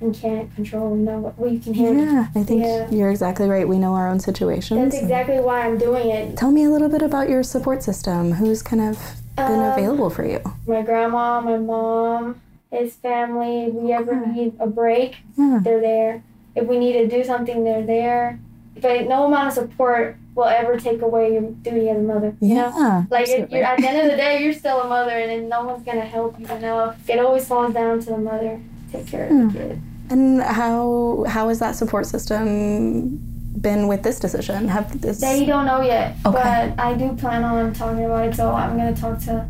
and 0.00 0.12
can't 0.14 0.52
control. 0.56 0.96
You 0.96 1.04
know 1.04 1.18
what, 1.20 1.38
what 1.38 1.50
you 1.52 1.60
can 1.60 1.74
handle. 1.74 2.04
Yeah, 2.04 2.26
I 2.34 2.42
think 2.42 2.64
Yeah. 2.64 2.90
you're 2.90 3.10
exactly 3.10 3.48
right. 3.48 3.68
We 3.68 3.78
know 3.78 3.94
our 3.94 4.08
own 4.08 4.18
situations. 4.20 4.80
That's 4.92 5.00
exactly 5.02 5.38
why 5.38 5.60
I'm 5.66 5.78
doing 5.78 6.08
it. 6.10 6.36
Tell 6.36 6.50
me 6.50 6.64
a 6.64 6.70
little 6.70 6.88
bit 6.88 7.02
about 7.02 7.28
your 7.28 7.42
support 7.44 7.82
system. 7.84 8.32
Who's 8.32 8.62
kind 8.62 8.82
of 8.82 8.98
been 9.36 9.60
Um, 9.60 9.72
available 9.72 10.10
for 10.10 10.24
you? 10.26 10.40
My 10.66 10.82
grandma, 10.82 11.40
my 11.40 11.56
mom, 11.56 12.40
his 12.72 12.94
family. 12.96 13.64
If 13.66 13.74
we 13.74 13.92
ever 13.92 14.26
need 14.26 14.54
a 14.58 14.66
break, 14.66 15.16
Yeah. 15.36 15.60
they're 15.62 15.80
there. 15.80 16.22
If 16.56 16.66
we 16.66 16.78
need 16.78 16.94
to 16.94 17.06
do 17.06 17.22
something, 17.22 17.62
they're 17.64 17.82
there. 17.86 18.38
But 18.80 19.06
no 19.06 19.26
amount 19.26 19.48
of 19.48 19.54
support 19.54 20.16
will 20.34 20.44
ever 20.44 20.78
take 20.78 21.02
away 21.02 21.34
your 21.34 21.42
duty 21.42 21.90
as 21.90 21.98
a 21.98 22.00
mother. 22.00 22.34
You 22.40 22.54
know? 22.54 22.72
Yeah. 22.76 23.04
Like 23.10 23.28
it, 23.28 23.32
absolutely. 23.32 23.58
you're, 23.58 23.66
at 23.66 23.78
the 23.78 23.88
end 23.88 23.98
of 24.04 24.10
the 24.10 24.16
day, 24.16 24.42
you're 24.42 24.54
still 24.54 24.80
a 24.80 24.88
mother, 24.88 25.12
and 25.12 25.30
then 25.30 25.48
no 25.50 25.64
one's 25.64 25.84
gonna 25.84 26.00
help 26.16 26.40
you. 26.40 26.46
You 26.48 26.58
know, 26.60 26.94
it 27.06 27.18
always 27.20 27.46
falls 27.46 27.74
down 27.74 28.00
to 28.00 28.06
the 28.06 28.18
mother. 28.18 28.58
to 28.90 28.96
Take 28.98 29.06
care 29.06 29.24
of 29.24 29.30
Hmm. 29.30 29.48
the 29.48 29.58
kid. 29.58 29.80
And 30.10 30.42
how 30.42 31.24
how 31.28 31.48
has 31.48 31.58
that 31.60 31.74
support 31.76 32.06
system 32.06 33.18
been 33.60 33.86
with 33.88 34.02
this 34.02 34.18
decision? 34.18 34.68
Have 34.68 35.00
this 35.00 35.20
They 35.20 35.44
don't 35.46 35.66
know 35.66 35.80
yet, 35.82 36.16
Okay. 36.26 36.32
but 36.76 36.82
I 36.82 36.94
do 36.94 37.12
plan 37.14 37.44
on 37.44 37.72
talking 37.72 38.04
about 38.04 38.28
it. 38.28 38.34
So 38.34 38.52
I'm 38.52 38.76
gonna 38.78 38.94
talk 38.96 39.18
to 39.28 39.46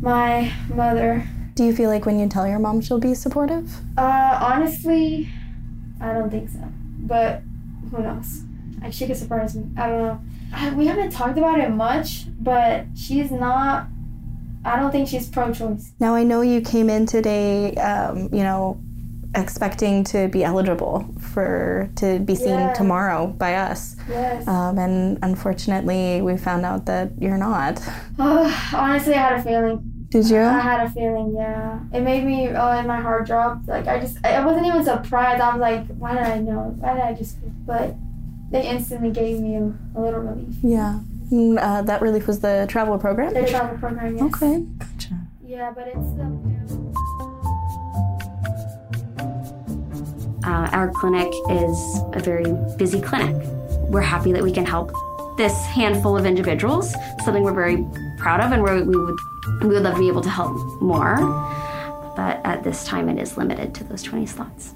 my 0.00 0.50
mother. 0.74 1.22
Do 1.54 1.64
you 1.64 1.74
feel 1.74 1.90
like 1.90 2.06
when 2.06 2.18
you 2.18 2.28
tell 2.28 2.46
your 2.48 2.58
mom 2.58 2.80
she'll 2.80 2.98
be 2.98 3.14
supportive? 3.14 3.70
Uh, 3.98 4.38
honestly, 4.42 5.28
I 6.00 6.12
don't 6.14 6.30
think 6.30 6.48
so. 6.48 6.60
But 7.00 7.42
who 7.90 8.02
knows? 8.02 8.42
Like, 8.80 8.92
She 8.92 9.06
could 9.06 9.16
surprise 9.16 9.54
me. 9.54 9.64
I 9.76 9.88
don't 9.88 10.02
know. 10.02 10.20
I, 10.54 10.70
we 10.74 10.86
haven't 10.86 11.10
talked 11.10 11.36
about 11.38 11.58
it 11.60 11.70
much, 11.70 12.24
but 12.42 12.86
she's 12.96 13.30
not. 13.30 13.86
I 14.64 14.78
don't 14.78 14.92
think 14.92 15.08
she's 15.08 15.28
pro-choice. 15.28 15.92
Now 15.98 16.14
I 16.14 16.22
know 16.22 16.40
you 16.40 16.60
came 16.60 16.88
in 16.88 17.04
today, 17.06 17.74
um, 17.76 18.28
you 18.32 18.44
know, 18.44 18.80
expecting 19.34 20.04
to 20.04 20.28
be 20.28 20.44
eligible 20.44 21.06
for 21.18 21.90
to 21.96 22.18
be 22.20 22.34
seen 22.34 22.50
Yeah. 22.50 22.72
tomorrow 22.74 23.26
by 23.26 23.54
us, 23.56 23.96
Yes. 24.08 24.46
um, 24.46 24.78
and 24.78 25.18
unfortunately 25.22 26.20
we 26.22 26.36
found 26.36 26.64
out 26.66 26.86
that 26.86 27.10
you're 27.18 27.38
not. 27.38 27.80
Oh, 28.18 28.70
honestly, 28.74 29.14
I 29.14 29.18
had 29.30 29.40
a 29.40 29.42
feeling. 29.42 29.91
Did 30.12 30.28
you? 30.28 30.42
I 30.42 30.60
had 30.60 30.86
a 30.86 30.90
feeling, 30.90 31.32
yeah. 31.34 31.80
It 31.90 32.02
made 32.02 32.24
me, 32.24 32.48
oh, 32.48 32.70
and 32.70 32.86
my 32.86 33.00
heart 33.00 33.26
dropped. 33.26 33.66
Like, 33.66 33.86
I 33.88 33.98
just, 33.98 34.22
I 34.22 34.44
wasn't 34.44 34.66
even 34.66 34.84
surprised. 34.84 35.40
I 35.40 35.52
was 35.52 35.60
like, 35.60 35.86
why 35.96 36.12
did 36.12 36.24
I 36.24 36.38
know? 36.38 36.74
Why 36.78 36.92
did 36.92 37.02
I 37.02 37.14
just, 37.14 37.38
but 37.64 37.94
they 38.50 38.68
instantly 38.68 39.10
gave 39.10 39.40
me 39.40 39.56
a, 39.56 39.72
a 39.96 40.00
little 40.00 40.20
relief. 40.20 40.54
Yeah. 40.62 41.00
Mm, 41.30 41.58
uh, 41.58 41.80
that 41.80 42.02
relief 42.02 42.26
was 42.26 42.40
the 42.40 42.66
travel 42.68 42.98
program. 42.98 43.32
The 43.32 43.46
travel 43.46 43.78
program, 43.78 44.18
yes. 44.18 44.34
Okay. 44.34 44.60
Gotcha. 44.60 45.18
Yeah, 45.46 45.72
but 45.74 45.88
it's 45.88 45.96
still. 45.96 46.92
Uh, 50.44 50.68
our 50.72 50.90
clinic 50.90 51.32
is 51.48 52.02
a 52.12 52.20
very 52.22 52.52
busy 52.76 53.00
clinic. 53.00 53.34
We're 53.88 54.02
happy 54.02 54.32
that 54.32 54.42
we 54.42 54.52
can 54.52 54.66
help 54.66 54.92
this 55.38 55.64
handful 55.64 56.18
of 56.18 56.26
individuals, 56.26 56.94
something 57.24 57.42
we're 57.42 57.54
very 57.54 57.86
proud 58.18 58.40
of, 58.40 58.52
and 58.52 58.62
we're, 58.62 58.84
we 58.84 58.94
would 58.94 59.16
we 59.62 59.74
would 59.74 59.82
love 59.82 59.94
to 59.94 60.00
be 60.00 60.08
able 60.08 60.22
to 60.22 60.30
help 60.30 60.56
more. 60.80 61.16
But 62.16 62.40
at 62.44 62.62
this 62.62 62.84
time, 62.84 63.08
it 63.08 63.18
is 63.18 63.36
limited 63.36 63.74
to 63.76 63.84
those 63.84 64.02
20 64.02 64.26
slots. 64.26 64.74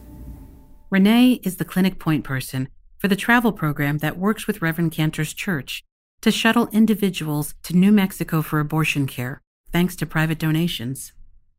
Renee 0.90 1.40
is 1.42 1.56
the 1.56 1.64
clinic 1.64 1.98
point 1.98 2.24
person 2.24 2.68
for 2.98 3.08
the 3.08 3.16
travel 3.16 3.52
program 3.52 3.98
that 3.98 4.16
works 4.16 4.46
with 4.46 4.62
Reverend 4.62 4.92
Kanter's 4.92 5.34
church 5.34 5.82
to 6.22 6.30
shuttle 6.30 6.68
individuals 6.72 7.54
to 7.64 7.76
New 7.76 7.92
Mexico 7.92 8.40
for 8.40 8.58
abortion 8.58 9.06
care, 9.06 9.42
thanks 9.72 9.94
to 9.96 10.06
private 10.06 10.38
donations. 10.38 11.12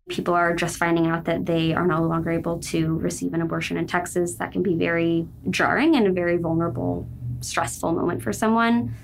People 0.09 0.33
are 0.33 0.55
just 0.55 0.77
finding 0.77 1.07
out 1.07 1.25
that 1.25 1.45
they 1.45 1.73
are 1.73 1.85
no 1.85 2.03
longer 2.03 2.31
able 2.31 2.59
to 2.59 2.97
receive 2.97 3.33
an 3.33 3.41
abortion 3.41 3.77
in 3.77 3.85
Texas. 3.85 4.35
That 4.35 4.51
can 4.53 4.63
be 4.63 4.73
very 4.73 5.27
jarring 5.49 5.95
and 5.95 6.07
a 6.07 6.11
very 6.11 6.37
vulnerable, 6.37 7.07
stressful 7.41 7.91
moment 7.91 8.23
for 8.23 8.31
someone, 8.31 8.95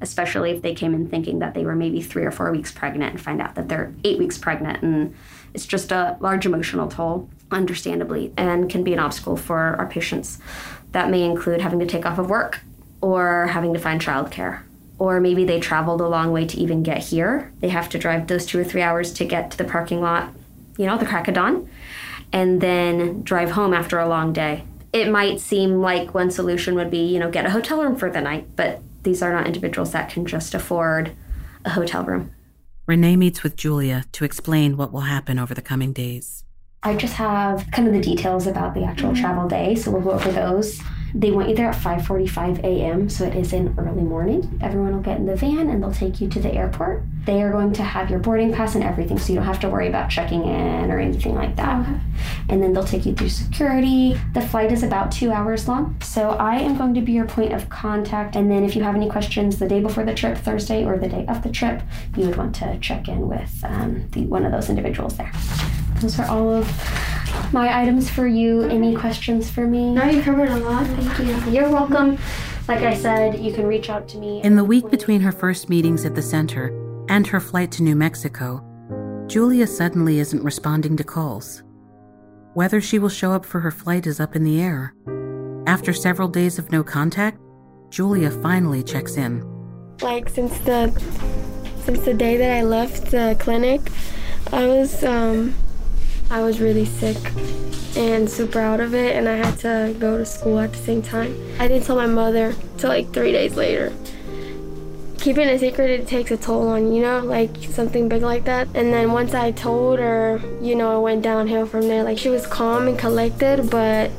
especially 0.00 0.50
if 0.50 0.62
they 0.62 0.74
came 0.74 0.94
in 0.94 1.08
thinking 1.08 1.40
that 1.40 1.54
they 1.54 1.64
were 1.64 1.76
maybe 1.76 2.00
three 2.00 2.24
or 2.24 2.30
four 2.30 2.50
weeks 2.50 2.72
pregnant 2.72 3.12
and 3.12 3.20
find 3.20 3.40
out 3.40 3.54
that 3.54 3.68
they're 3.68 3.92
eight 4.04 4.18
weeks 4.18 4.38
pregnant. 4.38 4.82
And 4.82 5.14
it's 5.52 5.66
just 5.66 5.92
a 5.92 6.16
large 6.20 6.46
emotional 6.46 6.88
toll, 6.88 7.28
understandably, 7.50 8.32
and 8.36 8.70
can 8.70 8.82
be 8.82 8.92
an 8.92 8.98
obstacle 8.98 9.36
for 9.36 9.58
our 9.58 9.86
patients. 9.86 10.38
That 10.92 11.10
may 11.10 11.22
include 11.22 11.60
having 11.60 11.80
to 11.80 11.86
take 11.86 12.06
off 12.06 12.18
of 12.18 12.30
work 12.30 12.60
or 13.00 13.48
having 13.48 13.72
to 13.74 13.78
find 13.78 14.00
childcare. 14.00 14.62
Or 14.98 15.20
maybe 15.20 15.44
they 15.44 15.60
traveled 15.60 16.00
a 16.00 16.08
long 16.08 16.32
way 16.32 16.46
to 16.46 16.58
even 16.58 16.82
get 16.82 16.98
here. 16.98 17.52
They 17.60 17.70
have 17.70 17.88
to 17.90 17.98
drive 17.98 18.26
those 18.26 18.44
two 18.44 18.60
or 18.60 18.64
three 18.64 18.82
hours 18.82 19.12
to 19.14 19.24
get 19.24 19.50
to 19.52 19.58
the 19.58 19.64
parking 19.64 20.00
lot, 20.00 20.32
you 20.76 20.86
know, 20.86 20.98
the 20.98 21.06
crack 21.06 21.28
of 21.28 21.34
dawn, 21.34 21.68
and 22.32 22.60
then 22.60 23.22
drive 23.22 23.52
home 23.52 23.72
after 23.72 23.98
a 23.98 24.08
long 24.08 24.32
day. 24.32 24.64
It 24.92 25.10
might 25.10 25.40
seem 25.40 25.80
like 25.80 26.14
one 26.14 26.30
solution 26.30 26.74
would 26.74 26.90
be, 26.90 27.06
you 27.06 27.18
know, 27.18 27.30
get 27.30 27.46
a 27.46 27.50
hotel 27.50 27.82
room 27.82 27.96
for 27.96 28.10
the 28.10 28.20
night, 28.20 28.48
but 28.56 28.82
these 29.02 29.22
are 29.22 29.32
not 29.32 29.46
individuals 29.46 29.92
that 29.92 30.10
can 30.10 30.26
just 30.26 30.54
afford 30.54 31.12
a 31.64 31.70
hotel 31.70 32.04
room. 32.04 32.32
Renee 32.86 33.16
meets 33.16 33.42
with 33.42 33.56
Julia 33.56 34.04
to 34.12 34.24
explain 34.24 34.76
what 34.76 34.92
will 34.92 35.00
happen 35.02 35.38
over 35.38 35.54
the 35.54 35.62
coming 35.62 35.92
days. 35.92 36.44
I 36.82 36.96
just 36.96 37.14
have 37.14 37.66
kind 37.72 37.86
of 37.86 37.94
the 37.94 38.00
details 38.00 38.46
about 38.46 38.74
the 38.74 38.84
actual 38.84 39.14
travel 39.14 39.46
day, 39.46 39.74
so 39.74 39.90
we'll 39.90 40.00
go 40.00 40.12
over 40.12 40.32
those. 40.32 40.80
They 41.14 41.30
want 41.30 41.48
you 41.48 41.54
there 41.54 41.68
at 41.68 41.76
5:45 41.76 42.62
a.m., 42.64 43.08
so 43.08 43.24
it 43.24 43.34
is 43.34 43.52
in 43.52 43.74
early 43.78 44.02
morning. 44.02 44.58
Everyone 44.62 44.94
will 44.94 45.02
get 45.02 45.18
in 45.18 45.26
the 45.26 45.36
van 45.36 45.68
and 45.68 45.82
they'll 45.82 45.92
take 45.92 46.20
you 46.20 46.28
to 46.28 46.40
the 46.40 46.52
airport. 46.52 47.02
They 47.26 47.42
are 47.42 47.50
going 47.50 47.72
to 47.74 47.82
have 47.82 48.10
your 48.10 48.18
boarding 48.18 48.52
pass 48.52 48.74
and 48.74 48.84
everything, 48.84 49.18
so 49.18 49.32
you 49.32 49.38
don't 49.38 49.46
have 49.46 49.60
to 49.60 49.68
worry 49.68 49.88
about 49.88 50.10
checking 50.10 50.44
in 50.44 50.90
or 50.90 50.98
anything 50.98 51.34
like 51.34 51.56
that. 51.56 51.80
Okay. 51.80 52.00
And 52.48 52.62
then 52.62 52.72
they'll 52.72 52.84
take 52.84 53.06
you 53.06 53.14
through 53.14 53.28
security. 53.28 54.18
The 54.34 54.40
flight 54.40 54.72
is 54.72 54.82
about 54.82 55.12
two 55.12 55.30
hours 55.30 55.68
long, 55.68 56.00
so 56.00 56.30
I 56.30 56.56
am 56.56 56.76
going 56.76 56.94
to 56.94 57.00
be 57.00 57.12
your 57.12 57.26
point 57.26 57.52
of 57.52 57.68
contact. 57.68 58.36
And 58.36 58.50
then 58.50 58.64
if 58.64 58.74
you 58.74 58.82
have 58.82 58.94
any 58.94 59.08
questions 59.08 59.58
the 59.58 59.68
day 59.68 59.80
before 59.80 60.04
the 60.04 60.14
trip, 60.14 60.38
Thursday, 60.38 60.84
or 60.84 60.96
the 60.96 61.08
day 61.08 61.26
of 61.28 61.42
the 61.42 61.50
trip, 61.50 61.82
you 62.16 62.26
would 62.26 62.36
want 62.36 62.54
to 62.56 62.78
check 62.80 63.08
in 63.08 63.28
with 63.28 63.62
um, 63.64 64.08
the, 64.12 64.26
one 64.26 64.44
of 64.44 64.52
those 64.52 64.70
individuals 64.70 65.16
there. 65.16 65.32
Those 66.00 66.18
are 66.18 66.26
all 66.26 66.48
of 66.50 66.66
my 67.52 67.82
items 67.82 68.08
for 68.08 68.26
you. 68.26 68.62
Any 68.62 68.94
questions 68.94 69.50
for 69.50 69.66
me? 69.66 69.94
No, 69.94 70.04
you 70.04 70.22
covered 70.22 70.48
a 70.48 70.56
lot. 70.56 70.86
Thank 70.86 71.46
you. 71.46 71.52
You're 71.52 71.70
welcome. 71.70 72.18
Like 72.68 72.82
I 72.82 72.94
said, 72.94 73.40
you 73.40 73.52
can 73.52 73.66
reach 73.66 73.90
out 73.90 74.08
to 74.08 74.18
me. 74.18 74.42
In 74.42 74.56
the 74.56 74.64
week 74.64 74.90
between 74.90 75.20
her 75.22 75.32
first 75.32 75.68
meetings 75.68 76.04
at 76.04 76.14
the 76.14 76.22
center 76.22 76.72
and 77.08 77.26
her 77.26 77.40
flight 77.40 77.72
to 77.72 77.82
New 77.82 77.96
Mexico, 77.96 78.64
Julia 79.26 79.66
suddenly 79.66 80.18
isn't 80.18 80.42
responding 80.42 80.96
to 80.96 81.04
calls. 81.04 81.62
Whether 82.54 82.80
she 82.80 82.98
will 82.98 83.08
show 83.08 83.32
up 83.32 83.44
for 83.44 83.60
her 83.60 83.70
flight 83.70 84.06
is 84.06 84.20
up 84.20 84.36
in 84.36 84.44
the 84.44 84.60
air. 84.60 84.94
After 85.66 85.92
several 85.92 86.28
days 86.28 86.58
of 86.58 86.70
no 86.72 86.82
contact, 86.82 87.38
Julia 87.90 88.30
finally 88.30 88.82
checks 88.82 89.16
in. 89.16 89.44
Like 90.00 90.28
since 90.28 90.56
the 90.60 90.90
since 91.84 92.00
the 92.04 92.14
day 92.14 92.36
that 92.36 92.56
I 92.58 92.62
left 92.62 93.10
the 93.10 93.36
clinic, 93.38 93.80
I 94.52 94.66
was 94.66 95.04
um 95.04 95.54
I 96.30 96.42
was 96.42 96.60
really 96.60 96.84
sick 96.84 97.16
and 97.96 98.30
super 98.30 98.60
out 98.60 98.78
of 98.78 98.94
it, 98.94 99.16
and 99.16 99.28
I 99.28 99.34
had 99.34 99.58
to 99.58 99.96
go 99.98 100.16
to 100.16 100.24
school 100.24 100.60
at 100.60 100.70
the 100.70 100.78
same 100.78 101.02
time. 101.02 101.36
I 101.58 101.66
didn't 101.66 101.86
tell 101.86 101.96
my 101.96 102.06
mother 102.06 102.54
till 102.78 102.88
like 102.88 103.12
three 103.12 103.32
days 103.32 103.56
later. 103.56 103.92
Keeping 105.18 105.48
a 105.48 105.58
secret, 105.58 105.90
it 105.90 106.06
takes 106.06 106.30
a 106.30 106.36
toll 106.36 106.68
on 106.68 106.92
you 106.92 107.02
know, 107.02 107.18
like 107.18 107.50
something 107.64 108.08
big 108.08 108.22
like 108.22 108.44
that. 108.44 108.68
And 108.74 108.92
then 108.92 109.10
once 109.10 109.34
I 109.34 109.50
told 109.50 109.98
her, 109.98 110.40
you 110.62 110.76
know, 110.76 111.00
it 111.00 111.02
went 111.02 111.22
downhill 111.22 111.66
from 111.66 111.88
there. 111.88 112.04
Like 112.04 112.16
she 112.16 112.28
was 112.28 112.46
calm 112.46 112.86
and 112.86 112.96
collected, 112.96 113.68
but 113.68 114.12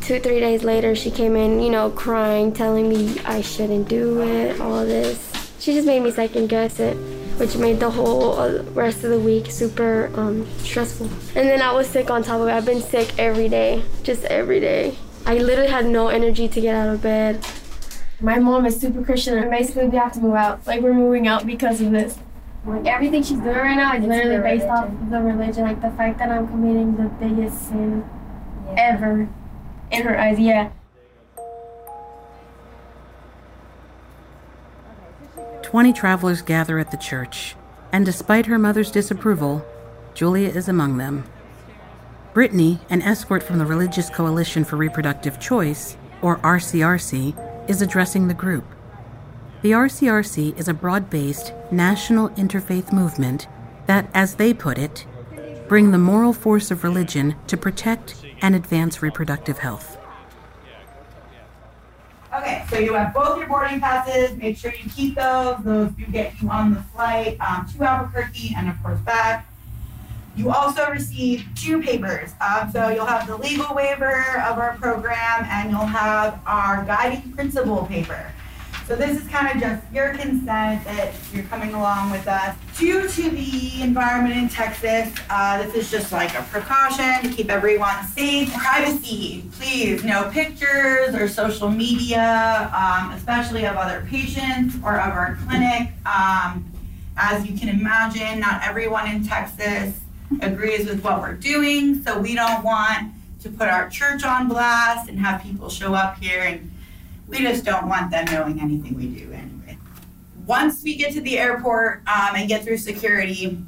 two, 0.00 0.20
three 0.20 0.38
days 0.38 0.62
later, 0.62 0.94
she 0.94 1.10
came 1.10 1.34
in, 1.34 1.60
you 1.60 1.70
know, 1.70 1.90
crying, 1.90 2.52
telling 2.52 2.88
me 2.88 3.18
I 3.24 3.40
shouldn't 3.40 3.88
do 3.88 4.22
it, 4.22 4.60
all 4.60 4.86
this. 4.86 5.32
She 5.58 5.74
just 5.74 5.86
made 5.86 6.00
me 6.00 6.12
second 6.12 6.46
guess 6.46 6.78
it 6.78 6.96
which 7.38 7.56
made 7.56 7.80
the 7.80 7.90
whole 7.90 8.38
uh, 8.38 8.62
rest 8.74 9.04
of 9.04 9.10
the 9.10 9.18
week 9.18 9.50
super 9.50 10.10
um, 10.14 10.46
stressful. 10.58 11.06
And 11.36 11.48
then 11.48 11.62
I 11.62 11.72
was 11.72 11.88
sick 11.88 12.10
on 12.10 12.22
top 12.22 12.40
of 12.40 12.48
it. 12.48 12.52
I've 12.52 12.66
been 12.66 12.82
sick 12.82 13.18
every 13.18 13.48
day, 13.48 13.82
just 14.02 14.24
every 14.24 14.60
day. 14.60 14.96
I 15.24 15.38
literally 15.38 15.70
had 15.70 15.86
no 15.86 16.08
energy 16.08 16.48
to 16.48 16.60
get 16.60 16.74
out 16.74 16.94
of 16.94 17.02
bed. 17.02 17.44
My 18.20 18.38
mom 18.38 18.66
is 18.66 18.80
super 18.80 19.04
Christian, 19.04 19.38
and 19.38 19.50
basically 19.50 19.86
we 19.88 19.96
have 19.96 20.12
to 20.12 20.20
move 20.20 20.34
out. 20.34 20.66
Like 20.66 20.80
we're 20.80 20.94
moving 20.94 21.28
out 21.28 21.46
because 21.46 21.80
of 21.80 21.92
this. 21.92 22.18
Like 22.66 22.86
everything 22.86 23.22
she's 23.22 23.38
doing 23.38 23.56
right 23.56 23.76
now 23.76 23.94
is 23.94 24.04
literally 24.04 24.42
based 24.42 24.66
off 24.66 24.88
of 24.88 25.10
the 25.10 25.20
religion. 25.20 25.62
Like 25.62 25.80
the 25.80 25.90
fact 25.92 26.18
that 26.18 26.30
I'm 26.30 26.48
committing 26.48 26.96
the 26.96 27.08
biggest 27.24 27.68
sin 27.68 28.04
yeah. 28.66 28.94
ever 28.94 29.28
in 29.90 30.02
her 30.02 30.18
eyes. 30.18 30.40
Yeah. 30.40 30.70
20 35.62 35.92
travelers 35.92 36.42
gather 36.42 36.78
at 36.78 36.90
the 36.90 36.96
church, 36.96 37.56
and 37.92 38.04
despite 38.04 38.46
her 38.46 38.58
mother's 38.58 38.90
disapproval, 38.90 39.64
Julia 40.14 40.48
is 40.48 40.68
among 40.68 40.96
them. 40.96 41.24
Brittany, 42.34 42.78
an 42.88 43.02
escort 43.02 43.42
from 43.42 43.58
the 43.58 43.66
Religious 43.66 44.10
Coalition 44.10 44.64
for 44.64 44.76
Reproductive 44.76 45.40
Choice, 45.40 45.96
or 46.22 46.38
RCRC, 46.38 47.68
is 47.68 47.82
addressing 47.82 48.28
the 48.28 48.34
group. 48.34 48.64
The 49.62 49.72
RCRC 49.72 50.56
is 50.56 50.68
a 50.68 50.74
broad 50.74 51.10
based 51.10 51.52
national 51.70 52.30
interfaith 52.30 52.92
movement 52.92 53.48
that, 53.86 54.08
as 54.14 54.36
they 54.36 54.54
put 54.54 54.78
it, 54.78 55.04
bring 55.68 55.90
the 55.90 55.98
moral 55.98 56.32
force 56.32 56.70
of 56.70 56.84
religion 56.84 57.34
to 57.48 57.56
protect 57.56 58.24
and 58.40 58.54
advance 58.54 59.02
reproductive 59.02 59.58
health. 59.58 59.97
So 62.70 62.78
you 62.78 62.92
have 62.94 63.14
both 63.14 63.38
your 63.38 63.48
boarding 63.48 63.80
passes. 63.80 64.36
Make 64.36 64.58
sure 64.58 64.72
you 64.72 64.90
keep 64.90 65.14
those. 65.14 65.56
Those 65.64 65.90
do 65.92 66.04
get 66.06 66.40
you 66.42 66.50
on 66.50 66.74
the 66.74 66.82
flight 66.82 67.38
um, 67.40 67.66
to 67.72 67.82
Albuquerque 67.82 68.54
and, 68.56 68.68
of 68.68 68.82
course, 68.82 69.00
back. 69.00 69.50
You 70.36 70.50
also 70.50 70.88
receive 70.90 71.46
two 71.56 71.82
papers. 71.82 72.30
Um, 72.40 72.70
so 72.70 72.90
you'll 72.90 73.06
have 73.06 73.26
the 73.26 73.36
legal 73.36 73.74
waiver 73.74 74.40
of 74.46 74.58
our 74.58 74.76
program 74.76 75.44
and 75.50 75.70
you'll 75.70 75.80
have 75.80 76.40
our 76.46 76.84
guiding 76.84 77.32
principle 77.32 77.86
paper. 77.86 78.32
So 78.88 78.96
this 78.96 79.20
is 79.20 79.28
kind 79.28 79.54
of 79.54 79.60
just 79.60 79.92
your 79.92 80.14
consent 80.14 80.82
that 80.86 81.12
you're 81.30 81.44
coming 81.44 81.74
along 81.74 82.10
with 82.10 82.26
us. 82.26 82.56
Due 82.78 83.06
to 83.06 83.30
the 83.30 83.82
environment 83.82 84.34
in 84.34 84.48
Texas, 84.48 85.12
uh, 85.28 85.62
this 85.62 85.74
is 85.74 85.90
just 85.90 86.10
like 86.10 86.34
a 86.34 86.40
precaution 86.44 87.22
to 87.22 87.28
keep 87.28 87.50
everyone 87.50 88.02
safe. 88.06 88.50
Privacy, 88.54 89.44
please, 89.52 90.04
no 90.04 90.30
pictures 90.30 91.14
or 91.14 91.28
social 91.28 91.70
media, 91.70 92.70
um, 92.74 93.12
especially 93.12 93.66
of 93.66 93.76
other 93.76 94.06
patients 94.08 94.76
or 94.82 94.98
of 94.98 95.12
our 95.12 95.38
clinic. 95.46 95.90
Um, 96.06 96.64
as 97.18 97.46
you 97.46 97.58
can 97.58 97.68
imagine, 97.68 98.40
not 98.40 98.66
everyone 98.66 99.06
in 99.06 99.22
Texas 99.22 100.00
agrees 100.40 100.86
with 100.86 101.04
what 101.04 101.20
we're 101.20 101.34
doing, 101.34 102.02
so 102.04 102.18
we 102.18 102.34
don't 102.34 102.64
want 102.64 103.12
to 103.42 103.50
put 103.50 103.68
our 103.68 103.90
church 103.90 104.24
on 104.24 104.48
blast 104.48 105.10
and 105.10 105.20
have 105.20 105.42
people 105.42 105.68
show 105.68 105.92
up 105.92 106.18
here 106.18 106.40
and 106.40 106.70
we 107.28 107.38
just 107.38 107.64
don't 107.64 107.88
want 107.88 108.10
them 108.10 108.24
knowing 108.26 108.60
anything 108.60 108.94
we 108.94 109.06
do 109.06 109.32
anyway. 109.32 109.78
Once 110.46 110.82
we 110.82 110.96
get 110.96 111.12
to 111.12 111.20
the 111.20 111.38
airport 111.38 111.98
um, 112.08 112.34
and 112.36 112.48
get 112.48 112.64
through 112.64 112.78
security, 112.78 113.58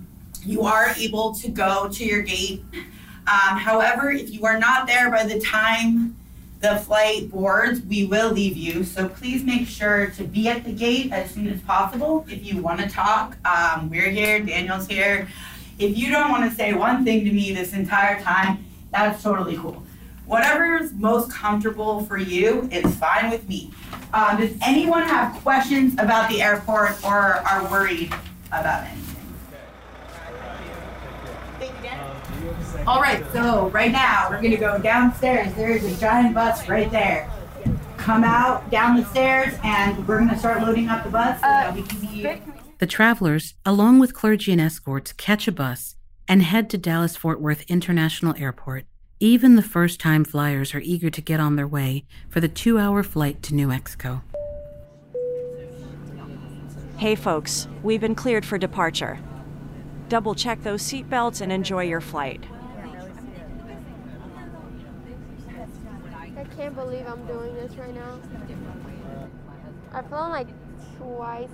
you 0.45 0.63
are 0.63 0.95
able 0.97 1.35
to 1.35 1.49
go 1.49 1.89
to 1.89 2.05
your 2.05 2.23
gate. 2.23 2.65
Um, 2.73 3.59
however, 3.59 4.11
if 4.11 4.31
you 4.31 4.47
are 4.47 4.59
not 4.59 4.87
there 4.87 5.11
by 5.11 5.25
the 5.25 5.39
time 5.41 6.17
the 6.61 6.77
flight 6.77 7.31
boards, 7.31 7.81
we 7.83 8.07
will 8.07 8.33
leave 8.33 8.57
you. 8.57 8.85
So 8.85 9.09
please 9.09 9.45
make 9.45 9.67
sure 9.67 10.11
to 10.11 10.25
be 10.25 10.49
at 10.49 10.65
the 10.65 10.73
gate 10.73 11.13
as 11.13 11.31
soon 11.31 11.49
as 11.49 11.61
possible. 11.63 12.27
If 12.29 12.45
you 12.45 12.63
want 12.63 12.81
to 12.81 12.89
talk, 12.89 13.37
um, 13.47 13.89
we're 13.89 14.11
here, 14.11 14.41
Daniel's 14.41 14.87
here. 14.87 15.29
If 15.79 15.97
you 15.97 16.11
don't 16.11 16.31
want 16.31 16.51
to 16.51 16.55
say 16.55 16.75
one 16.75 17.05
thing 17.05 17.25
to 17.25 17.33
me 17.33 17.53
this 17.53 17.73
entire 17.73 18.21
time, 18.23 18.65
that's 18.91 19.23
totally 19.23 19.57
cool. 19.57 19.83
Whatever 20.31 20.77
is 20.77 20.93
most 20.93 21.29
comfortable 21.33 22.05
for 22.05 22.17
you 22.17 22.69
is 22.71 22.95
fine 22.95 23.33
with 23.33 23.49
me. 23.49 23.73
Um, 24.15 24.37
does 24.37 24.57
anyone 24.65 25.03
have 25.03 25.35
questions 25.43 25.95
about 25.95 26.31
the 26.31 26.41
airport 26.41 27.05
or 27.05 27.43
are 27.45 27.69
worried 27.69 28.15
about 28.53 28.87
anything? 28.87 29.17
All 32.87 33.03
right, 33.03 33.25
so 33.33 33.71
right 33.71 33.91
now 33.91 34.29
we're 34.31 34.41
gonna 34.41 34.57
go 34.57 34.79
downstairs. 34.79 35.53
There 35.55 35.71
is 35.71 35.85
a 35.85 36.01
giant 36.01 36.33
bus 36.33 36.69
right 36.69 36.93
there. 36.93 37.29
Come 37.97 38.23
out 38.23 38.71
down 38.71 38.95
the 38.95 39.05
stairs 39.07 39.59
and 39.65 40.07
we're 40.07 40.21
gonna 40.21 40.39
start 40.39 40.63
loading 40.63 40.89
up 40.89 41.03
the 41.03 41.11
bus 41.11 41.41
so 41.41 41.49
that 41.49 41.75
we 41.75 41.83
can 41.83 42.01
be. 42.03 42.41
The 42.79 42.87
travelers, 42.87 43.55
along 43.67 43.99
with 43.99 44.15
clergy 44.15 44.53
and 44.53 44.61
escorts, 44.61 45.13
catch 45.13 45.49
a 45.49 45.53
bus 45.53 45.97
and 46.29 46.45
head 46.45 46.71
to 46.71 46.79
Dallas 46.79 47.17
Fort 47.17 47.41
Worth 47.41 47.65
International 47.67 48.37
Airport 48.39 48.87
even 49.23 49.55
the 49.55 49.63
first 49.63 50.01
time 50.01 50.25
flyers 50.25 50.75
are 50.75 50.81
eager 50.81 51.11
to 51.11 51.21
get 51.21 51.39
on 51.39 51.57
their 51.57 51.69
way 51.69 52.07
for 52.31 52.41
the 52.41 52.49
two 52.49 52.79
hour 52.79 53.03
flight 53.03 53.43
to 53.43 53.55
New 53.55 53.69
Mexico. 53.69 54.23
Hey 56.97 57.15
folks, 57.15 57.69
we've 57.83 58.01
been 58.01 58.15
cleared 58.15 58.47
for 58.47 58.57
departure. 58.57 59.19
Double 60.09 60.35
check 60.35 60.63
those 60.63 60.83
seatbelts 60.83 61.43
and 61.43 61.53
enjoy 61.53 61.85
your 61.85 62.01
flight. 62.01 62.43
I 66.17 66.45
can't 66.57 66.75
believe 66.75 67.07
I'm 67.07 67.27
doing 67.27 67.55
this 67.55 67.73
right 67.75 67.95
now. 67.95 68.19
I've 69.93 70.09
flown 70.09 70.31
like 70.31 70.49
twice. 70.97 71.49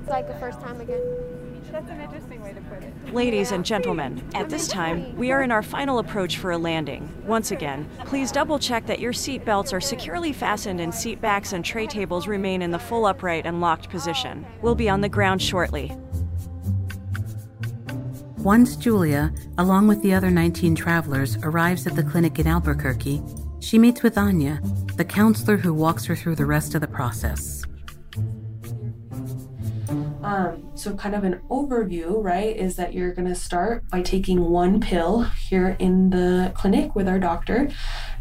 It's 0.00 0.08
like 0.08 0.26
the 0.26 0.34
first 0.34 0.60
time 0.60 0.80
again. 0.80 1.02
That's 1.70 1.90
an 1.90 2.00
interesting 2.00 2.42
way 2.42 2.52
to 2.52 2.60
put 2.62 2.82
it. 2.82 3.14
Ladies 3.14 3.52
and 3.52 3.64
gentlemen, 3.64 4.22
at 4.34 4.50
this 4.50 4.66
time, 4.66 5.16
we 5.16 5.30
are 5.30 5.42
in 5.42 5.52
our 5.52 5.62
final 5.62 6.00
approach 6.00 6.38
for 6.38 6.50
a 6.50 6.58
landing. 6.58 7.08
Once 7.26 7.52
again, 7.52 7.88
please 8.06 8.32
double 8.32 8.58
check 8.58 8.86
that 8.86 8.98
your 8.98 9.12
seat 9.12 9.44
belts 9.44 9.72
are 9.72 9.80
securely 9.80 10.32
fastened 10.32 10.80
and 10.80 10.92
seat 10.92 11.20
backs 11.20 11.52
and 11.52 11.64
tray 11.64 11.86
tables 11.86 12.26
remain 12.26 12.60
in 12.62 12.70
the 12.70 12.78
full 12.78 13.06
upright 13.06 13.46
and 13.46 13.60
locked 13.60 13.88
position. 13.88 14.44
We'll 14.62 14.74
be 14.74 14.88
on 14.88 15.00
the 15.00 15.08
ground 15.08 15.40
shortly. 15.40 15.96
Once 18.38 18.74
Julia, 18.74 19.32
along 19.58 19.86
with 19.86 20.02
the 20.02 20.14
other 20.14 20.30
19 20.30 20.74
travelers, 20.74 21.36
arrives 21.42 21.86
at 21.86 21.94
the 21.94 22.02
clinic 22.02 22.38
in 22.38 22.46
Albuquerque, 22.46 23.22
she 23.60 23.78
meets 23.78 24.02
with 24.02 24.16
Anya, 24.16 24.60
the 24.96 25.04
counselor 25.04 25.58
who 25.58 25.74
walks 25.74 26.06
her 26.06 26.16
through 26.16 26.36
the 26.36 26.46
rest 26.46 26.74
of 26.74 26.80
the 26.80 26.88
process. 26.88 27.62
Um, 30.30 30.70
so, 30.76 30.94
kind 30.94 31.16
of 31.16 31.24
an 31.24 31.40
overview, 31.50 32.22
right, 32.22 32.56
is 32.56 32.76
that 32.76 32.94
you're 32.94 33.12
going 33.12 33.26
to 33.26 33.34
start 33.34 33.90
by 33.90 34.00
taking 34.00 34.48
one 34.48 34.80
pill 34.80 35.22
here 35.22 35.74
in 35.80 36.10
the 36.10 36.52
clinic 36.54 36.94
with 36.94 37.08
our 37.08 37.18
doctor. 37.18 37.68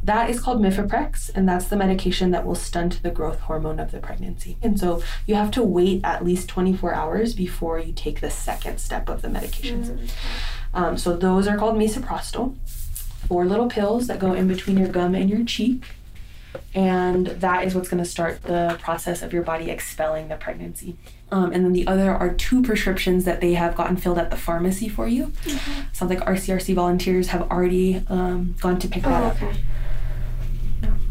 That 0.04 0.32
is 0.32 0.40
called 0.40 0.60
Mifeprex, 0.60 1.30
and 1.36 1.48
that's 1.48 1.66
the 1.66 1.76
medication 1.76 2.32
that 2.32 2.48
will 2.48 2.56
stunt 2.56 3.04
the 3.04 3.12
growth 3.12 3.42
hormone 3.42 3.80
of 3.80 3.92
the 3.92 4.00
pregnancy. 4.00 4.58
And 4.64 4.80
so, 4.80 5.04
you 5.28 5.36
have 5.36 5.52
to 5.52 5.62
wait 5.62 6.02
at 6.04 6.26
least 6.26 6.50
24 6.50 6.96
hours 6.96 7.36
before 7.36 7.78
you 7.78 7.94
take 7.94 8.22
the 8.22 8.32
second 8.32 8.80
step 8.80 9.08
of 9.08 9.22
the 9.22 9.28
medications. 9.28 10.10
Um, 10.74 10.98
so, 10.98 11.16
those 11.16 11.48
are 11.48 11.60
called 11.60 11.76
misoprostol, 11.76 12.58
four 13.28 13.46
little 13.46 13.68
pills 13.68 14.08
that 14.08 14.18
go 14.18 14.34
in 14.34 14.48
between 14.48 14.78
your 14.78 14.88
gum 14.88 15.14
and 15.14 15.30
your 15.30 15.44
cheek 15.46 15.84
and 16.74 17.28
that 17.28 17.66
is 17.66 17.76
what's 17.76 17.90
going 17.90 18.04
to 18.04 18.10
start 18.10 18.42
the 18.44 18.78
process 18.82 19.22
of 19.22 19.34
your 19.34 19.44
body 19.44 19.70
expelling 19.70 20.28
the 20.30 20.36
pregnancy. 20.36 20.98
Um, 21.32 21.52
and 21.52 21.64
then 21.64 21.74
the 21.74 21.86
other 21.88 22.12
are 22.12 22.34
two 22.34 22.64
prescriptions 22.64 23.26
that 23.26 23.40
they 23.42 23.54
have 23.54 23.76
gotten 23.76 23.98
filled 23.98 24.18
at 24.18 24.32
the 24.32 24.38
pharmacy 24.38 24.90
for 24.90 25.08
you. 25.08 25.28
Mm-hmm. 25.28 25.82
Sounds 25.94 26.10
like 26.10 26.20
RCRC 26.22 26.74
volunteers 26.74 27.28
have 27.28 27.44
already 27.52 28.04
um, 28.08 28.56
gone 28.62 28.80
to 28.80 28.88
pick 28.88 29.04
that 29.04 29.22
Oh, 29.24 29.28
up. 29.28 29.36
okay. 29.42 29.58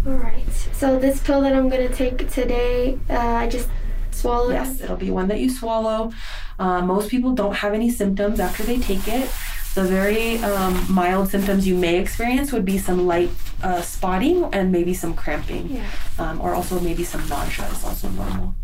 All 0.06 0.14
right. 0.14 0.44
So 0.72 0.98
this 0.98 1.20
pill 1.20 1.40
that 1.42 1.52
I'm 1.54 1.68
gonna 1.68 1.88
take 1.88 2.28
today, 2.30 2.98
uh, 3.10 3.16
I 3.18 3.48
just 3.48 3.68
swallow 4.10 4.50
Yes, 4.50 4.80
it. 4.80 4.84
it'll 4.84 4.96
be 4.96 5.10
one 5.10 5.28
that 5.28 5.38
you 5.40 5.50
swallow. 5.50 6.12
Uh, 6.58 6.82
most 6.82 7.10
people 7.10 7.32
don't 7.34 7.54
have 7.56 7.74
any 7.74 7.90
symptoms 7.90 8.40
after 8.40 8.62
they 8.62 8.78
take 8.78 9.06
it. 9.06 9.30
The 9.74 9.84
very 9.84 10.38
um, 10.42 10.84
mild 10.88 11.28
symptoms 11.30 11.66
you 11.68 11.74
may 11.76 11.98
experience 12.00 12.50
would 12.52 12.64
be 12.64 12.78
some 12.78 13.06
light 13.06 13.30
uh, 13.62 13.80
spotting 13.82 14.44
and 14.52 14.72
maybe 14.72 14.92
some 14.94 15.14
cramping, 15.14 15.68
Yeah. 15.70 15.84
um, 16.18 16.40
or 16.40 16.54
also 16.54 16.80
maybe 16.80 17.04
some 17.04 17.26
nausea 17.28 17.66
is 17.66 17.84
also 17.84 18.08
normal. 18.08 18.54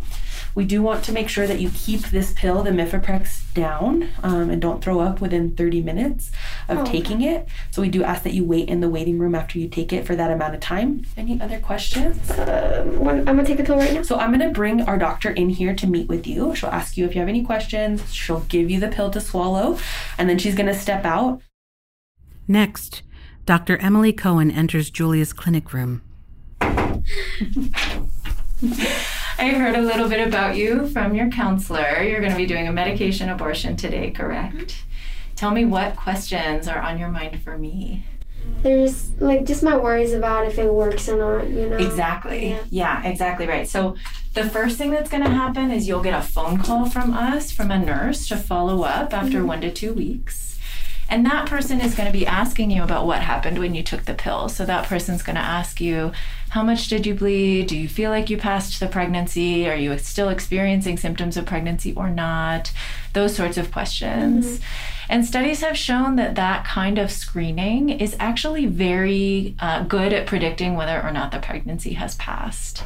We 0.54 0.64
do 0.64 0.82
want 0.82 1.04
to 1.04 1.12
make 1.12 1.28
sure 1.28 1.46
that 1.48 1.60
you 1.60 1.70
keep 1.74 2.02
this 2.10 2.32
pill, 2.32 2.62
the 2.62 2.70
Mifeprex, 2.70 3.52
down 3.54 4.08
um, 4.22 4.50
and 4.50 4.62
don't 4.62 4.82
throw 4.82 5.00
up 5.00 5.20
within 5.20 5.54
30 5.56 5.80
minutes 5.82 6.30
of 6.68 6.78
Oh, 6.78 6.82
okay. 6.82 6.92
taking 6.92 7.22
it. 7.22 7.48
So 7.72 7.82
we 7.82 7.88
do 7.88 8.02
ask 8.04 8.22
that 8.22 8.34
you 8.34 8.44
wait 8.44 8.68
in 8.68 8.80
the 8.80 8.88
waiting 8.88 9.18
room 9.18 9.34
after 9.34 9.58
you 9.58 9.68
take 9.68 9.92
it 9.92 10.06
for 10.06 10.14
that 10.16 10.30
amount 10.30 10.54
of 10.54 10.60
time. 10.60 11.04
Any 11.16 11.40
other 11.40 11.58
questions? 11.60 12.30
Uh, 12.30 12.84
I'm 13.00 13.24
gonna 13.24 13.44
take 13.44 13.56
the 13.58 13.64
pill 13.64 13.76
right 13.78 13.92
now. 13.92 14.02
So 14.02 14.16
I'm 14.16 14.30
gonna 14.30 14.50
bring 14.50 14.82
our 14.82 14.96
doctor 14.98 15.30
in 15.30 15.50
here 15.50 15.74
to 15.74 15.86
meet 15.86 16.08
with 16.08 16.26
you. 16.26 16.54
She'll 16.54 16.70
ask 16.70 16.96
you 16.96 17.04
if 17.04 17.14
you 17.14 17.20
have 17.20 17.28
any 17.28 17.44
questions. 17.44 18.12
She'll 18.12 18.40
give 18.40 18.70
you 18.70 18.78
the 18.80 18.88
pill 18.88 19.10
to 19.10 19.20
swallow, 19.20 19.78
and 20.18 20.28
then 20.28 20.38
she's 20.38 20.54
gonna 20.54 20.74
step 20.74 21.04
out. 21.04 21.40
Next, 22.46 23.02
Dr. 23.46 23.76
Emily 23.78 24.12
Cohen 24.12 24.50
enters 24.50 24.90
Julia's 24.90 25.32
clinic 25.32 25.72
room. 25.72 26.02
I 29.38 29.50
heard 29.50 29.74
a 29.74 29.82
little 29.82 30.08
bit 30.08 30.26
about 30.26 30.56
you 30.56 30.88
from 30.88 31.14
your 31.14 31.28
counselor. 31.28 32.02
You're 32.02 32.20
going 32.20 32.32
to 32.32 32.36
be 32.38 32.46
doing 32.46 32.68
a 32.68 32.72
medication 32.72 33.28
abortion 33.28 33.76
today, 33.76 34.10
correct? 34.10 34.84
Tell 35.36 35.50
me 35.50 35.64
what 35.64 35.96
questions 35.96 36.68
are 36.68 36.80
on 36.80 36.98
your 36.98 37.08
mind 37.08 37.42
for 37.42 37.58
me. 37.58 38.06
There's 38.62 39.10
like 39.20 39.44
just 39.44 39.62
my 39.62 39.76
worries 39.76 40.12
about 40.12 40.46
if 40.46 40.58
it 40.58 40.72
works 40.72 41.08
or 41.08 41.16
not. 41.16 41.48
You 41.48 41.68
know. 41.70 41.76
Exactly. 41.76 42.50
Yeah. 42.50 42.58
Yeah, 42.70 43.02
exactly 43.08 43.46
right. 43.46 43.66
So 43.68 43.96
the 44.34 44.48
first 44.48 44.76
thing 44.78 44.90
that's 44.90 45.10
going 45.10 45.22
to 45.24 45.30
happen 45.30 45.70
is 45.70 45.88
you'll 45.88 46.02
get 46.02 46.14
a 46.18 46.22
phone 46.22 46.58
call 46.58 46.88
from 46.88 47.12
us, 47.14 47.50
from 47.50 47.70
a 47.70 47.78
nurse, 47.78 48.28
to 48.28 48.36
follow 48.36 48.82
up 48.82 49.12
after 49.14 49.40
Mhm. 49.40 49.46
one 49.46 49.60
to 49.62 49.72
two 49.72 49.92
weeks. 49.94 50.58
And 51.08 51.26
that 51.26 51.46
person 51.46 51.80
is 51.80 51.94
going 51.94 52.10
to 52.10 52.18
be 52.18 52.26
asking 52.26 52.70
you 52.70 52.82
about 52.82 53.06
what 53.06 53.20
happened 53.22 53.58
when 53.58 53.74
you 53.74 53.82
took 53.82 54.04
the 54.04 54.14
pill. 54.14 54.48
So 54.48 54.64
that 54.64 54.86
person's 54.86 55.22
going 55.22 55.36
to 55.36 55.42
ask 55.42 55.80
you, 55.80 56.12
how 56.54 56.62
much 56.62 56.86
did 56.86 57.04
you 57.04 57.14
bleed? 57.14 57.66
Do 57.66 57.76
you 57.76 57.88
feel 57.88 58.12
like 58.12 58.30
you 58.30 58.36
passed 58.36 58.78
the 58.78 58.86
pregnancy? 58.86 59.68
Are 59.68 59.74
you 59.74 59.98
still 59.98 60.28
experiencing 60.28 60.96
symptoms 60.96 61.36
of 61.36 61.46
pregnancy 61.46 61.92
or 61.96 62.08
not? 62.08 62.70
Those 63.12 63.34
sorts 63.34 63.58
of 63.58 63.72
questions. 63.72 64.60
And 65.08 65.26
studies 65.26 65.62
have 65.62 65.76
shown 65.76 66.14
that 66.14 66.36
that 66.36 66.64
kind 66.64 66.96
of 66.96 67.10
screening 67.10 67.90
is 67.90 68.14
actually 68.20 68.66
very 68.66 69.56
uh, 69.58 69.82
good 69.82 70.12
at 70.12 70.28
predicting 70.28 70.76
whether 70.76 71.02
or 71.02 71.10
not 71.10 71.32
the 71.32 71.40
pregnancy 71.40 71.94
has 71.94 72.14
passed. 72.14 72.84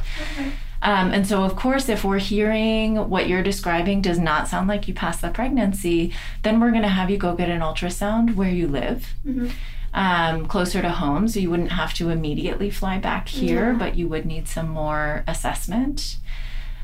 Um, 0.81 1.11
and 1.11 1.27
so, 1.27 1.43
of 1.43 1.55
course, 1.55 1.89
if 1.89 2.03
we're 2.03 2.17
hearing 2.17 2.95
what 3.07 3.29
you're 3.29 3.43
describing 3.43 4.01
does 4.01 4.17
not 4.17 4.47
sound 4.47 4.67
like 4.67 4.87
you 4.87 4.95
passed 4.95 5.21
the 5.21 5.29
pregnancy, 5.29 6.11
then 6.41 6.59
we're 6.59 6.71
going 6.71 6.81
to 6.81 6.87
have 6.87 7.11
you 7.11 7.17
go 7.17 7.35
get 7.35 7.49
an 7.49 7.61
ultrasound 7.61 8.33
where 8.33 8.49
you 8.49 8.67
live. 8.67 9.13
Mhm. 9.27 9.51
Um, 9.93 10.45
closer 10.45 10.81
to 10.83 10.89
home, 10.89 11.27
so 11.27 11.39
you 11.39 11.49
wouldn't 11.49 11.71
have 11.71 11.93
to 11.95 12.09
immediately 12.11 12.69
fly 12.69 12.99
back 12.99 13.27
here, 13.27 13.71
Yeah. 13.71 13.77
but 13.79 13.95
you 13.95 14.07
would 14.07 14.25
need 14.25 14.47
some 14.47 14.69
more 14.69 15.23
assessment. 15.27 16.17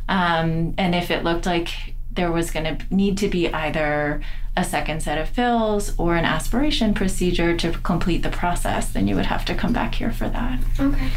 Um, 0.10 0.74
and 0.78 0.96
if 0.96 1.12
it 1.12 1.24
looked 1.24 1.46
like 1.46 1.70
there 2.12 2.32
was 2.32 2.50
going 2.50 2.66
to 2.78 2.96
need 2.96 3.18
to 3.20 3.28
be 3.28 3.48
either 3.54 4.22
a 4.58 4.64
second 4.64 5.04
set 5.04 5.18
of 5.20 5.30
fills 5.30 5.94
or 6.00 6.16
an 6.16 6.26
aspiration 6.26 6.94
procedure 6.96 7.56
to 7.58 7.72
complete 7.74 8.24
the 8.24 8.30
process, 8.30 8.90
then 8.90 9.08
you 9.08 9.16
would 9.16 9.26
have 9.28 9.46
to 9.46 9.54
come 9.54 9.74
back 9.74 9.96
here 9.96 10.12
for 10.12 10.28
that. 10.30 10.60
Okay. 10.80 11.10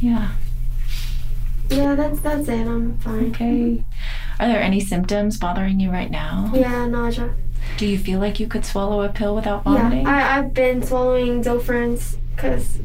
Yeah. 0.00 0.28
Yeah, 1.70 1.94
that's 1.94 2.20
that's 2.20 2.48
it. 2.48 2.66
I'm 2.66 2.98
fine. 2.98 3.30
Okay. 3.30 3.84
Are 4.38 4.46
there 4.46 4.60
any 4.60 4.78
symptoms 4.80 5.38
bothering 5.38 5.80
you 5.80 5.90
right 5.90 6.10
now? 6.10 6.50
Yeah, 6.54 6.86
nausea. 6.86 7.30
Do 7.76 7.86
you 7.86 7.98
feel 7.98 8.20
like 8.20 8.38
you 8.38 8.46
could 8.46 8.64
swallow 8.64 9.02
a 9.02 9.08
pill 9.08 9.34
without 9.34 9.64
vomiting? 9.64 10.02
Yeah, 10.02 10.34
I 10.34 10.38
I've 10.38 10.54
been 10.54 10.82
swallowing 10.82 11.42
Zofrans 11.42 12.16
because 12.34 12.78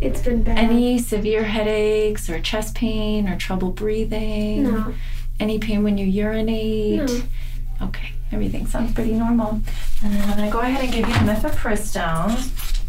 it's 0.00 0.22
been 0.22 0.42
bad. 0.42 0.58
Any 0.58 0.98
severe 0.98 1.44
headaches 1.44 2.30
or 2.30 2.40
chest 2.40 2.74
pain 2.74 3.28
or 3.28 3.36
trouble 3.36 3.70
breathing? 3.70 4.64
No. 4.64 4.94
Any 5.40 5.58
pain 5.58 5.82
when 5.82 5.98
you 5.98 6.06
urinate? 6.06 7.08
No. 7.08 7.86
Okay, 7.88 8.12
everything 8.32 8.66
sounds 8.66 8.92
pretty 8.92 9.12
normal. 9.12 9.60
And 10.02 10.12
then 10.12 10.22
I'm 10.28 10.36
gonna 10.36 10.50
go 10.50 10.60
ahead 10.60 10.84
and 10.84 10.92
give 10.92 11.08
you 11.08 11.14
mifepristone. 11.14 12.84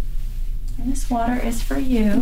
And 0.79 0.91
this 0.91 1.09
water 1.09 1.35
is 1.35 1.61
for 1.61 1.77
you. 1.77 2.21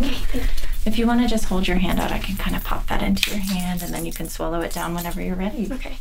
If 0.85 0.97
you 0.97 1.05
want 1.05 1.21
to 1.21 1.27
just 1.27 1.45
hold 1.45 1.67
your 1.67 1.77
hand 1.77 1.99
out, 1.99 2.11
I 2.11 2.17
can 2.19 2.37
kind 2.37 2.55
of 2.55 2.63
pop 2.63 2.87
that 2.87 3.03
into 3.03 3.31
your 3.31 3.39
hand 3.39 3.83
and 3.83 3.93
then 3.93 4.05
you 4.05 4.11
can 4.11 4.27
swallow 4.27 4.61
it 4.61 4.71
down 4.71 4.95
whenever 4.95 5.21
you're 5.21 5.35
ready. 5.35 5.67
Okay. 5.71 5.97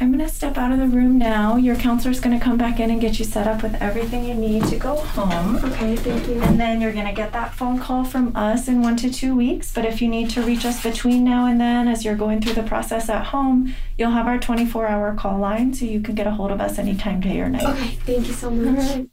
I'm 0.00 0.12
going 0.12 0.26
to 0.26 0.32
step 0.32 0.58
out 0.58 0.72
of 0.72 0.78
the 0.78 0.86
room 0.86 1.18
now. 1.18 1.56
Your 1.56 1.76
counselor's 1.76 2.20
going 2.20 2.38
to 2.38 2.44
come 2.44 2.56
back 2.56 2.80
in 2.80 2.90
and 2.90 3.00
get 3.00 3.18
you 3.18 3.24
set 3.24 3.46
up 3.46 3.62
with 3.62 3.74
everything 3.80 4.24
you 4.24 4.34
need 4.34 4.64
to 4.66 4.76
go 4.76 4.96
home. 4.96 5.56
Okay, 5.56 5.96
thank 5.96 6.26
you. 6.28 6.40
And 6.42 6.58
then 6.58 6.80
you're 6.80 6.92
going 6.92 7.06
to 7.06 7.12
get 7.12 7.32
that 7.32 7.54
phone 7.54 7.78
call 7.78 8.04
from 8.04 8.34
us 8.34 8.68
in 8.68 8.82
one 8.82 8.96
to 8.96 9.10
two 9.10 9.36
weeks. 9.36 9.72
But 9.72 9.84
if 9.84 10.02
you 10.02 10.08
need 10.08 10.30
to 10.30 10.42
reach 10.42 10.64
us 10.64 10.82
between 10.82 11.24
now 11.24 11.46
and 11.46 11.60
then 11.60 11.88
as 11.88 12.04
you're 12.04 12.16
going 12.16 12.40
through 12.40 12.54
the 12.54 12.62
process 12.62 13.08
at 13.08 13.26
home, 13.26 13.74
you'll 13.96 14.10
have 14.10 14.26
our 14.26 14.38
24 14.38 14.86
hour 14.86 15.14
call 15.14 15.38
line 15.38 15.72
so 15.72 15.84
you 15.84 16.00
can 16.00 16.14
get 16.14 16.26
a 16.26 16.32
hold 16.32 16.50
of 16.50 16.60
us 16.60 16.78
anytime, 16.78 17.20
day 17.20 17.40
or 17.40 17.48
night. 17.48 17.64
Okay, 17.64 17.96
thank 18.04 18.26
you 18.26 18.34
so 18.34 18.50
much. 18.50 19.06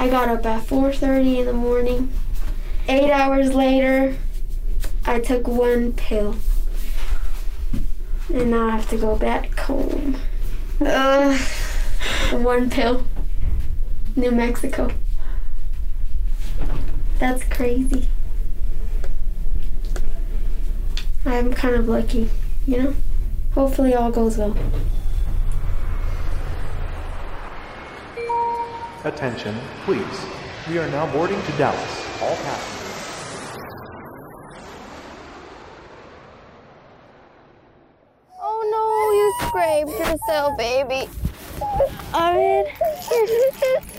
I 0.00 0.08
got 0.08 0.28
up 0.28 0.46
at 0.46 0.62
4:30 0.64 1.40
in 1.40 1.46
the 1.46 1.52
morning. 1.52 2.12
Eight 2.86 3.10
hours 3.10 3.52
later, 3.52 4.16
I 5.04 5.18
took 5.20 5.48
one 5.48 5.92
pill, 5.92 6.36
and 8.32 8.50
now 8.50 8.68
I 8.68 8.70
have 8.70 8.88
to 8.90 8.96
go 8.96 9.16
back 9.16 9.58
home. 9.58 10.16
Uh, 10.80 11.36
one 12.32 12.70
pill. 12.70 13.04
New 14.16 14.30
Mexico. 14.30 14.90
That's 17.18 17.44
crazy. 17.44 18.08
I'm 21.24 21.52
kind 21.52 21.74
of 21.74 21.88
lucky, 21.88 22.30
you 22.66 22.82
know. 22.82 22.94
Hopefully, 23.54 23.94
all 23.94 24.10
goes 24.10 24.38
well. 24.38 24.56
Attention, 29.04 29.56
please. 29.84 30.26
We 30.68 30.78
are 30.78 30.88
now 30.88 31.10
boarding 31.12 31.40
to 31.40 31.52
Dallas. 31.52 32.22
All 32.22 32.36
passengers. 32.36 32.78
Oh 38.40 38.60
no, 38.70 39.57
you 39.76 39.86
scraped 39.86 39.98
yourself, 39.98 40.56
baby. 40.56 41.08
Alright. 42.14 42.66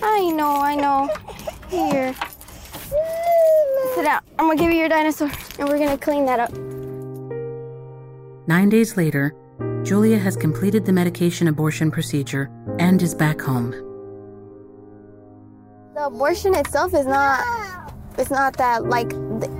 I 0.01 0.31
know, 0.33 0.55
I 0.61 0.75
know. 0.75 1.09
Here. 1.69 2.13
Sit 3.95 4.03
down. 4.03 4.21
I'm 4.37 4.47
gonna 4.47 4.55
give 4.55 4.71
you 4.71 4.79
your 4.79 4.89
dinosaur 4.89 5.31
and 5.59 5.69
we're 5.69 5.77
gonna 5.77 5.97
clean 5.97 6.25
that 6.25 6.39
up. 6.39 6.51
Nine 8.47 8.69
days 8.69 8.97
later, 8.97 9.35
Julia 9.83 10.17
has 10.17 10.35
completed 10.35 10.85
the 10.85 10.93
medication 10.93 11.47
abortion 11.47 11.91
procedure 11.91 12.49
and 12.79 13.01
is 13.01 13.13
back 13.13 13.39
home. 13.39 13.71
The 15.93 16.05
abortion 16.05 16.55
itself 16.55 16.93
is 16.93 17.05
not 17.05 17.45
it's 18.17 18.31
not 18.31 18.57
that 18.57 18.85
like 18.85 19.11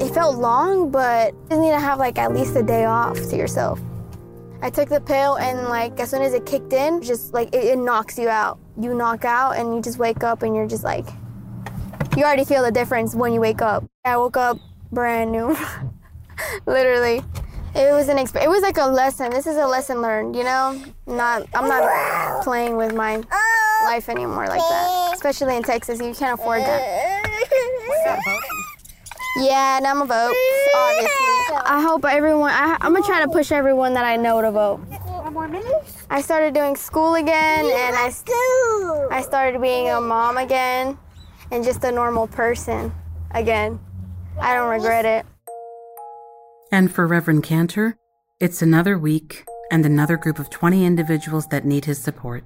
it 0.02 0.14
felt 0.14 0.38
long, 0.38 0.92
but 0.92 1.34
you 1.52 1.60
need 1.60 1.72
to 1.72 1.80
have 1.80 2.00
like 2.00 2.18
at 2.18 2.34
least 2.34 2.56
a 2.56 2.64
day 2.64 2.86
off 2.86 3.16
to 3.16 3.38
yourself. 3.38 3.80
I 4.62 4.70
took 4.70 4.90
the 4.90 5.00
pill 5.00 5.38
and 5.38 5.70
like 5.70 6.00
as 6.00 6.10
soon 6.10 6.22
as 6.22 6.34
it 6.34 6.46
kicked 6.46 6.74
in, 6.74 7.02
just 7.02 7.34
like 7.34 7.54
it, 7.56 7.64
it 7.64 7.78
knocks 7.78 8.18
you 8.18 8.28
out. 8.30 8.60
You 8.80 8.94
knock 8.94 9.26
out 9.26 9.58
and 9.58 9.74
you 9.76 9.82
just 9.82 9.98
wake 10.00 10.24
up 10.24 10.44
and 10.44 10.56
you're 10.56 10.68
just 10.68 10.84
like 10.84 11.08
you 12.18 12.24
already 12.24 12.44
feel 12.44 12.64
the 12.64 12.72
difference 12.72 13.16
when 13.16 13.34
you 13.34 13.40
wake 13.40 13.62
up. 13.62 13.86
I 14.04 14.18
woke 14.18 14.38
up 14.38 14.58
brand 14.92 15.32
new. 15.32 15.56
Literally. 16.66 17.22
It, 17.76 17.94
was 17.94 18.10
an 18.10 18.18
exp- 18.18 18.44
it 18.44 18.50
was 18.50 18.64
like 18.64 18.78
a 18.78 18.86
lesson. 18.86 19.30
This 19.30 19.46
is 19.46 19.56
a 19.56 19.66
lesson 19.66 20.02
learned, 20.02 20.36
you 20.36 20.44
know? 20.44 20.82
Not 21.06 21.48
I'm 21.54 21.68
not 21.68 22.44
playing 22.44 22.76
with 22.76 22.94
my 22.94 23.24
life 23.84 24.10
anymore 24.10 24.48
like 24.48 24.60
that. 24.60 25.12
Especially 25.14 25.56
in 25.56 25.64
Texas, 25.64 26.00
you 26.00 26.14
can't 26.14 26.40
afford 26.40 26.62
that. 26.62 28.46
Yeah, 29.38 29.78
and 29.78 29.88
I'm 29.88 30.02
a 30.02 30.06
vote, 30.06 30.36
obviously. 30.76 31.30
I 31.66 31.82
hope 31.82 32.04
everyone 32.06 32.52
I, 32.52 32.78
I'm 32.82 32.94
gonna 32.94 33.06
try 33.06 33.22
to 33.24 33.32
push 33.32 33.52
everyone 33.52 33.94
that 33.94 34.06
I 34.06 34.16
know 34.16 34.42
to 34.42 34.52
vote. 34.52 34.82
I 36.10 36.22
started 36.22 36.54
doing 36.54 36.76
school 36.76 37.16
again 37.16 37.66
and 37.66 37.96
I 37.96 38.12
I 39.12 39.22
started 39.22 39.62
being 39.62 39.90
a 39.90 40.02
mom 40.02 40.38
again 40.38 40.98
and 41.52 41.64
just 41.64 41.84
a 41.84 41.92
normal 41.92 42.28
person 42.28 42.92
again. 43.32 43.80
I 44.42 44.56
don't 44.56 44.70
regret 44.70 45.06
it. 45.06 45.26
And 46.72 46.92
for 46.92 47.08
Reverend 47.08 47.44
Kanter, 47.44 47.96
it's 48.40 48.62
another 48.62 48.98
week 48.98 49.46
and 49.72 49.86
another 49.86 50.18
group 50.18 50.40
of 50.40 50.50
20 50.50 50.86
individuals 50.86 51.48
that 51.48 51.66
need 51.66 51.86
his 51.86 52.02
support. 52.02 52.44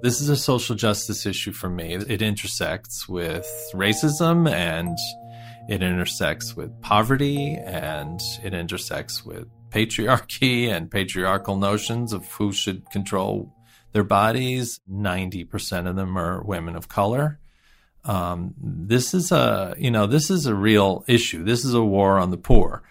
This 0.00 0.20
is 0.20 0.28
a 0.28 0.36
social 0.36 0.76
justice 0.76 1.26
issue 1.26 1.50
for 1.50 1.68
me. 1.68 1.94
It 1.94 2.22
intersects 2.22 3.08
with 3.08 3.48
racism 3.74 4.48
and 4.48 4.96
it 5.68 5.82
intersects 5.82 6.54
with 6.54 6.80
poverty 6.80 7.56
and 7.56 8.20
it 8.44 8.54
intersects 8.54 9.24
with 9.24 9.48
patriarchy 9.70 10.68
and 10.68 10.88
patriarchal 10.88 11.56
notions 11.56 12.12
of 12.12 12.30
who 12.32 12.52
should 12.52 12.88
control 12.90 13.52
their 13.92 14.04
bodies. 14.04 14.80
90% 14.88 15.88
of 15.88 15.96
them 15.96 16.16
are 16.16 16.42
women 16.42 16.76
of 16.76 16.88
color. 16.88 17.40
Um, 18.04 18.54
this 18.62 19.14
is 19.14 19.32
a, 19.32 19.74
you 19.78 19.90
know, 19.90 20.06
this 20.06 20.30
is 20.30 20.46
a 20.46 20.54
real 20.54 21.04
issue. 21.08 21.42
This 21.42 21.64
is 21.64 21.74
a 21.74 21.82
war 21.82 22.18
on 22.18 22.30
the 22.30 22.38
poor. 22.38 22.84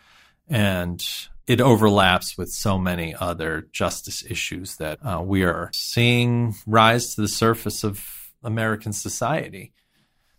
And 0.50 1.04
it 1.48 1.62
overlaps 1.62 2.38
with 2.38 2.52
so 2.52 2.78
many 2.78 3.16
other 3.16 3.70
justice 3.72 4.24
issues 4.30 4.76
that 4.76 5.00
uh, 5.02 5.22
we 5.24 5.44
are 5.44 5.72
seeing 5.74 6.54
rise 6.68 7.16
to 7.16 7.22
the 7.22 7.28
surface 7.28 7.86
of 7.86 8.06
American 8.44 8.92
society. 8.92 9.72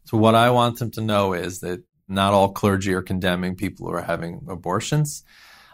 So, 0.05 0.19
what 0.19 0.35
I 0.35 0.51
want 0.51 0.79
them 0.79 0.91
to 0.93 1.01
know 1.01 1.33
is 1.33 1.61
that 1.61 1.83
not 2.07 2.35
all 2.35 2.53
clergy 2.53 2.93
are 2.93 3.03
condemning 3.03 3.57
people 3.57 3.87
who 3.87 3.95
are 3.95 4.03
having 4.03 4.47
abortions. 4.49 5.25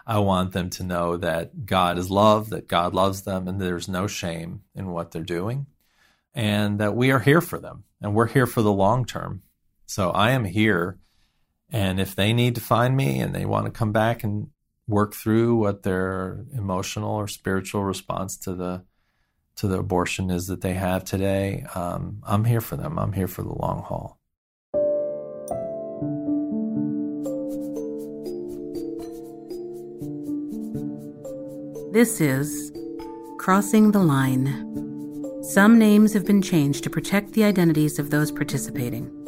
I 0.07 0.19
want 0.19 0.53
them 0.53 0.71
to 0.71 0.85
know 0.85 1.17
that 1.17 1.65
God 1.67 1.99
is 1.99 2.11
love, 2.11 2.51
that 2.51 2.69
God 2.69 2.95
loves 2.95 3.23
them, 3.23 3.49
and 3.49 3.61
there's 3.61 3.89
no 3.89 4.07
shame 4.07 4.63
in 4.75 4.91
what 4.91 5.11
they're 5.11 5.23
doing, 5.23 5.67
and 6.35 6.79
that 6.79 6.95
we 6.95 7.11
are 7.11 7.21
here 7.21 7.41
for 7.41 7.59
them, 7.59 7.85
and 8.01 8.15
we're 8.15 8.27
here 8.27 8.47
for 8.47 8.63
the 8.63 8.73
long 8.73 9.05
term. 9.05 9.43
So 9.87 10.11
I 10.11 10.31
am 10.33 10.45
here, 10.45 10.99
and 11.71 12.01
if 12.01 12.15
they 12.15 12.33
need 12.33 12.55
to 12.57 12.61
find 12.61 12.97
me 12.97 13.19
and 13.21 13.35
they 13.35 13.47
want 13.47 13.67
to 13.67 13.71
come 13.71 13.93
back 13.93 14.23
and 14.23 14.49
work 14.87 15.15
through 15.15 15.57
what 15.57 15.83
their 15.83 16.45
emotional 16.55 17.15
or 17.15 17.29
spiritual 17.29 17.85
response 17.85 18.37
to 18.37 18.55
the 18.55 18.83
to 19.57 19.69
the 19.69 19.79
abortion 19.79 20.31
is 20.31 20.49
that 20.49 20.63
they 20.63 20.75
have 20.75 21.05
today, 21.05 21.65
um, 21.77 22.21
I'm 22.25 22.45
here 22.45 22.61
for 22.61 22.77
them. 22.77 22.99
I'm 22.99 23.13
here 23.13 23.29
for 23.29 23.43
the 23.43 23.55
long 23.55 23.83
haul. 23.83 24.19
This 31.93 32.21
is 32.21 32.73
Crossing 33.39 33.93
the 33.93 34.01
Line. 34.01 34.73
Some 35.45 35.79
names 35.79 36.13
have 36.15 36.25
been 36.25 36.43
changed 36.43 36.83
to 36.83 36.91
protect 36.91 37.33
the 37.33 37.45
identities 37.45 38.01
of 38.01 38.11
those 38.11 38.33
participating. 38.33 39.24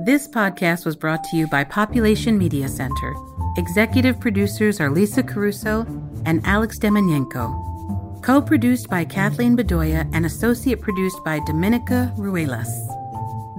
This 0.00 0.28
podcast 0.28 0.86
was 0.86 0.94
brought 0.94 1.24
to 1.24 1.36
you 1.36 1.48
by 1.48 1.64
Population 1.64 2.38
Media 2.38 2.68
Center. 2.68 3.14
Executive 3.56 4.20
producers 4.20 4.80
are 4.80 4.90
Lisa 4.90 5.24
Caruso 5.24 5.80
and 6.24 6.40
Alex 6.46 6.78
Demyanenko. 6.78 8.22
Co 8.22 8.40
produced 8.40 8.88
by 8.88 9.04
Kathleen 9.04 9.56
Bedoya 9.56 10.08
and 10.12 10.24
associate 10.24 10.80
produced 10.80 11.24
by 11.24 11.40
Dominica 11.40 12.14
Ruelas. 12.16 12.68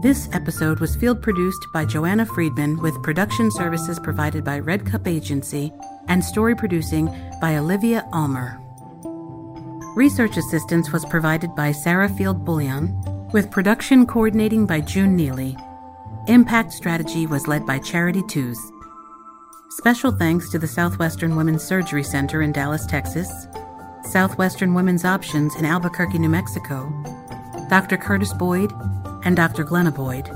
This 0.02 0.30
episode 0.32 0.80
was 0.80 0.96
field 0.96 1.22
produced 1.22 1.68
by 1.74 1.84
Joanna 1.84 2.26
Friedman 2.26 2.82
with 2.82 3.04
production 3.04 3.52
services 3.52 4.00
provided 4.00 4.46
by 4.46 4.60
Red 4.60 4.86
Cup 4.86 5.10
Agency 5.10 5.74
and 6.08 6.24
story 6.24 6.56
producing 6.56 7.14
by 7.42 7.58
Olivia 7.58 8.08
Aylmer. 8.14 8.62
Research 9.94 10.38
assistance 10.38 10.94
was 10.94 11.04
provided 11.04 11.54
by 11.54 11.74
Sarah 11.74 12.08
Field 12.08 12.46
Bullion, 12.46 12.96
with 13.34 13.52
production 13.52 14.06
coordinating 14.08 14.66
by 14.66 14.80
June 14.80 15.18
Neely. 15.18 15.58
Impact 16.28 16.72
strategy 16.72 17.26
was 17.26 17.48
led 17.48 17.66
by 17.66 17.80
Charity 17.80 18.22
Tooze. 18.24 18.72
Special 19.70 20.12
thanks 20.12 20.50
to 20.50 20.60
the 20.60 20.68
Southwestern 20.68 21.36
Women's 21.36 21.64
Surgery 21.64 22.04
Center 22.04 22.42
in 22.42 22.52
Dallas, 22.52 22.86
Texas, 22.86 23.48
Southwestern 24.04 24.74
Women's 24.74 25.06
Options 25.06 25.56
in 25.56 25.66
Albuquerque, 25.66 26.20
New 26.20 26.30
Mexico, 26.30 26.92
Dr. 27.70 27.98
Curtis 27.98 28.34
Boyd, 28.34 28.72
and 29.24 29.36
Dr. 29.36 29.64
Glenna 29.64 29.92
Boyd, 29.92 30.30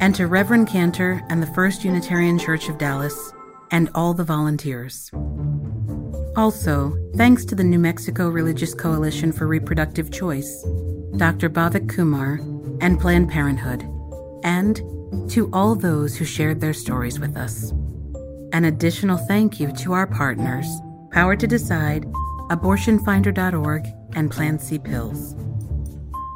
and 0.00 0.14
to 0.14 0.26
Reverend 0.26 0.68
Kanter 0.68 1.26
and 1.28 1.42
the 1.42 1.52
First 1.52 1.84
Unitarian 1.84 2.38
Church 2.38 2.68
of 2.68 2.78
Dallas, 2.78 3.32
and 3.70 3.90
all 3.94 4.14
the 4.14 4.24
volunteers. 4.24 5.10
Also, 6.36 6.96
thanks 7.16 7.44
to 7.44 7.54
the 7.54 7.64
New 7.64 7.78
Mexico 7.78 8.28
Religious 8.28 8.72
Coalition 8.72 9.32
for 9.32 9.46
Reproductive 9.46 10.10
Choice, 10.10 10.64
Dr. 11.16 11.50
Bhavik 11.50 11.88
Kumar, 11.88 12.40
and 12.80 12.98
Planned 12.98 13.30
Parenthood, 13.30 13.86
and 14.44 14.76
to 15.30 15.50
all 15.52 15.74
those 15.74 16.16
who 16.16 16.24
shared 16.24 16.60
their 16.60 16.72
stories 16.72 17.18
with 17.18 17.36
us. 17.36 17.72
An 18.52 18.64
additional 18.66 19.16
thank 19.16 19.58
you 19.58 19.72
to 19.72 19.92
our 19.92 20.06
partners, 20.06 20.66
Power 21.10 21.36
to 21.36 21.46
Decide, 21.46 22.04
AbortionFinder.org, 22.50 23.86
and 24.14 24.30
Plan 24.30 24.58
C 24.58 24.78
Pills. 24.78 25.34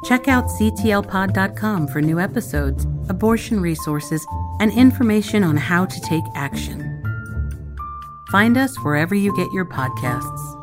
Check 0.05 0.27
out 0.27 0.45
CTLPod.com 0.45 1.87
for 1.87 2.01
new 2.01 2.19
episodes, 2.19 2.85
abortion 3.09 3.59
resources, 3.59 4.25
and 4.59 4.71
information 4.71 5.43
on 5.43 5.57
how 5.57 5.85
to 5.85 6.01
take 6.01 6.23
action. 6.35 6.83
Find 8.31 8.57
us 8.57 8.75
wherever 8.83 9.15
you 9.15 9.35
get 9.35 9.51
your 9.51 9.65
podcasts. 9.65 10.56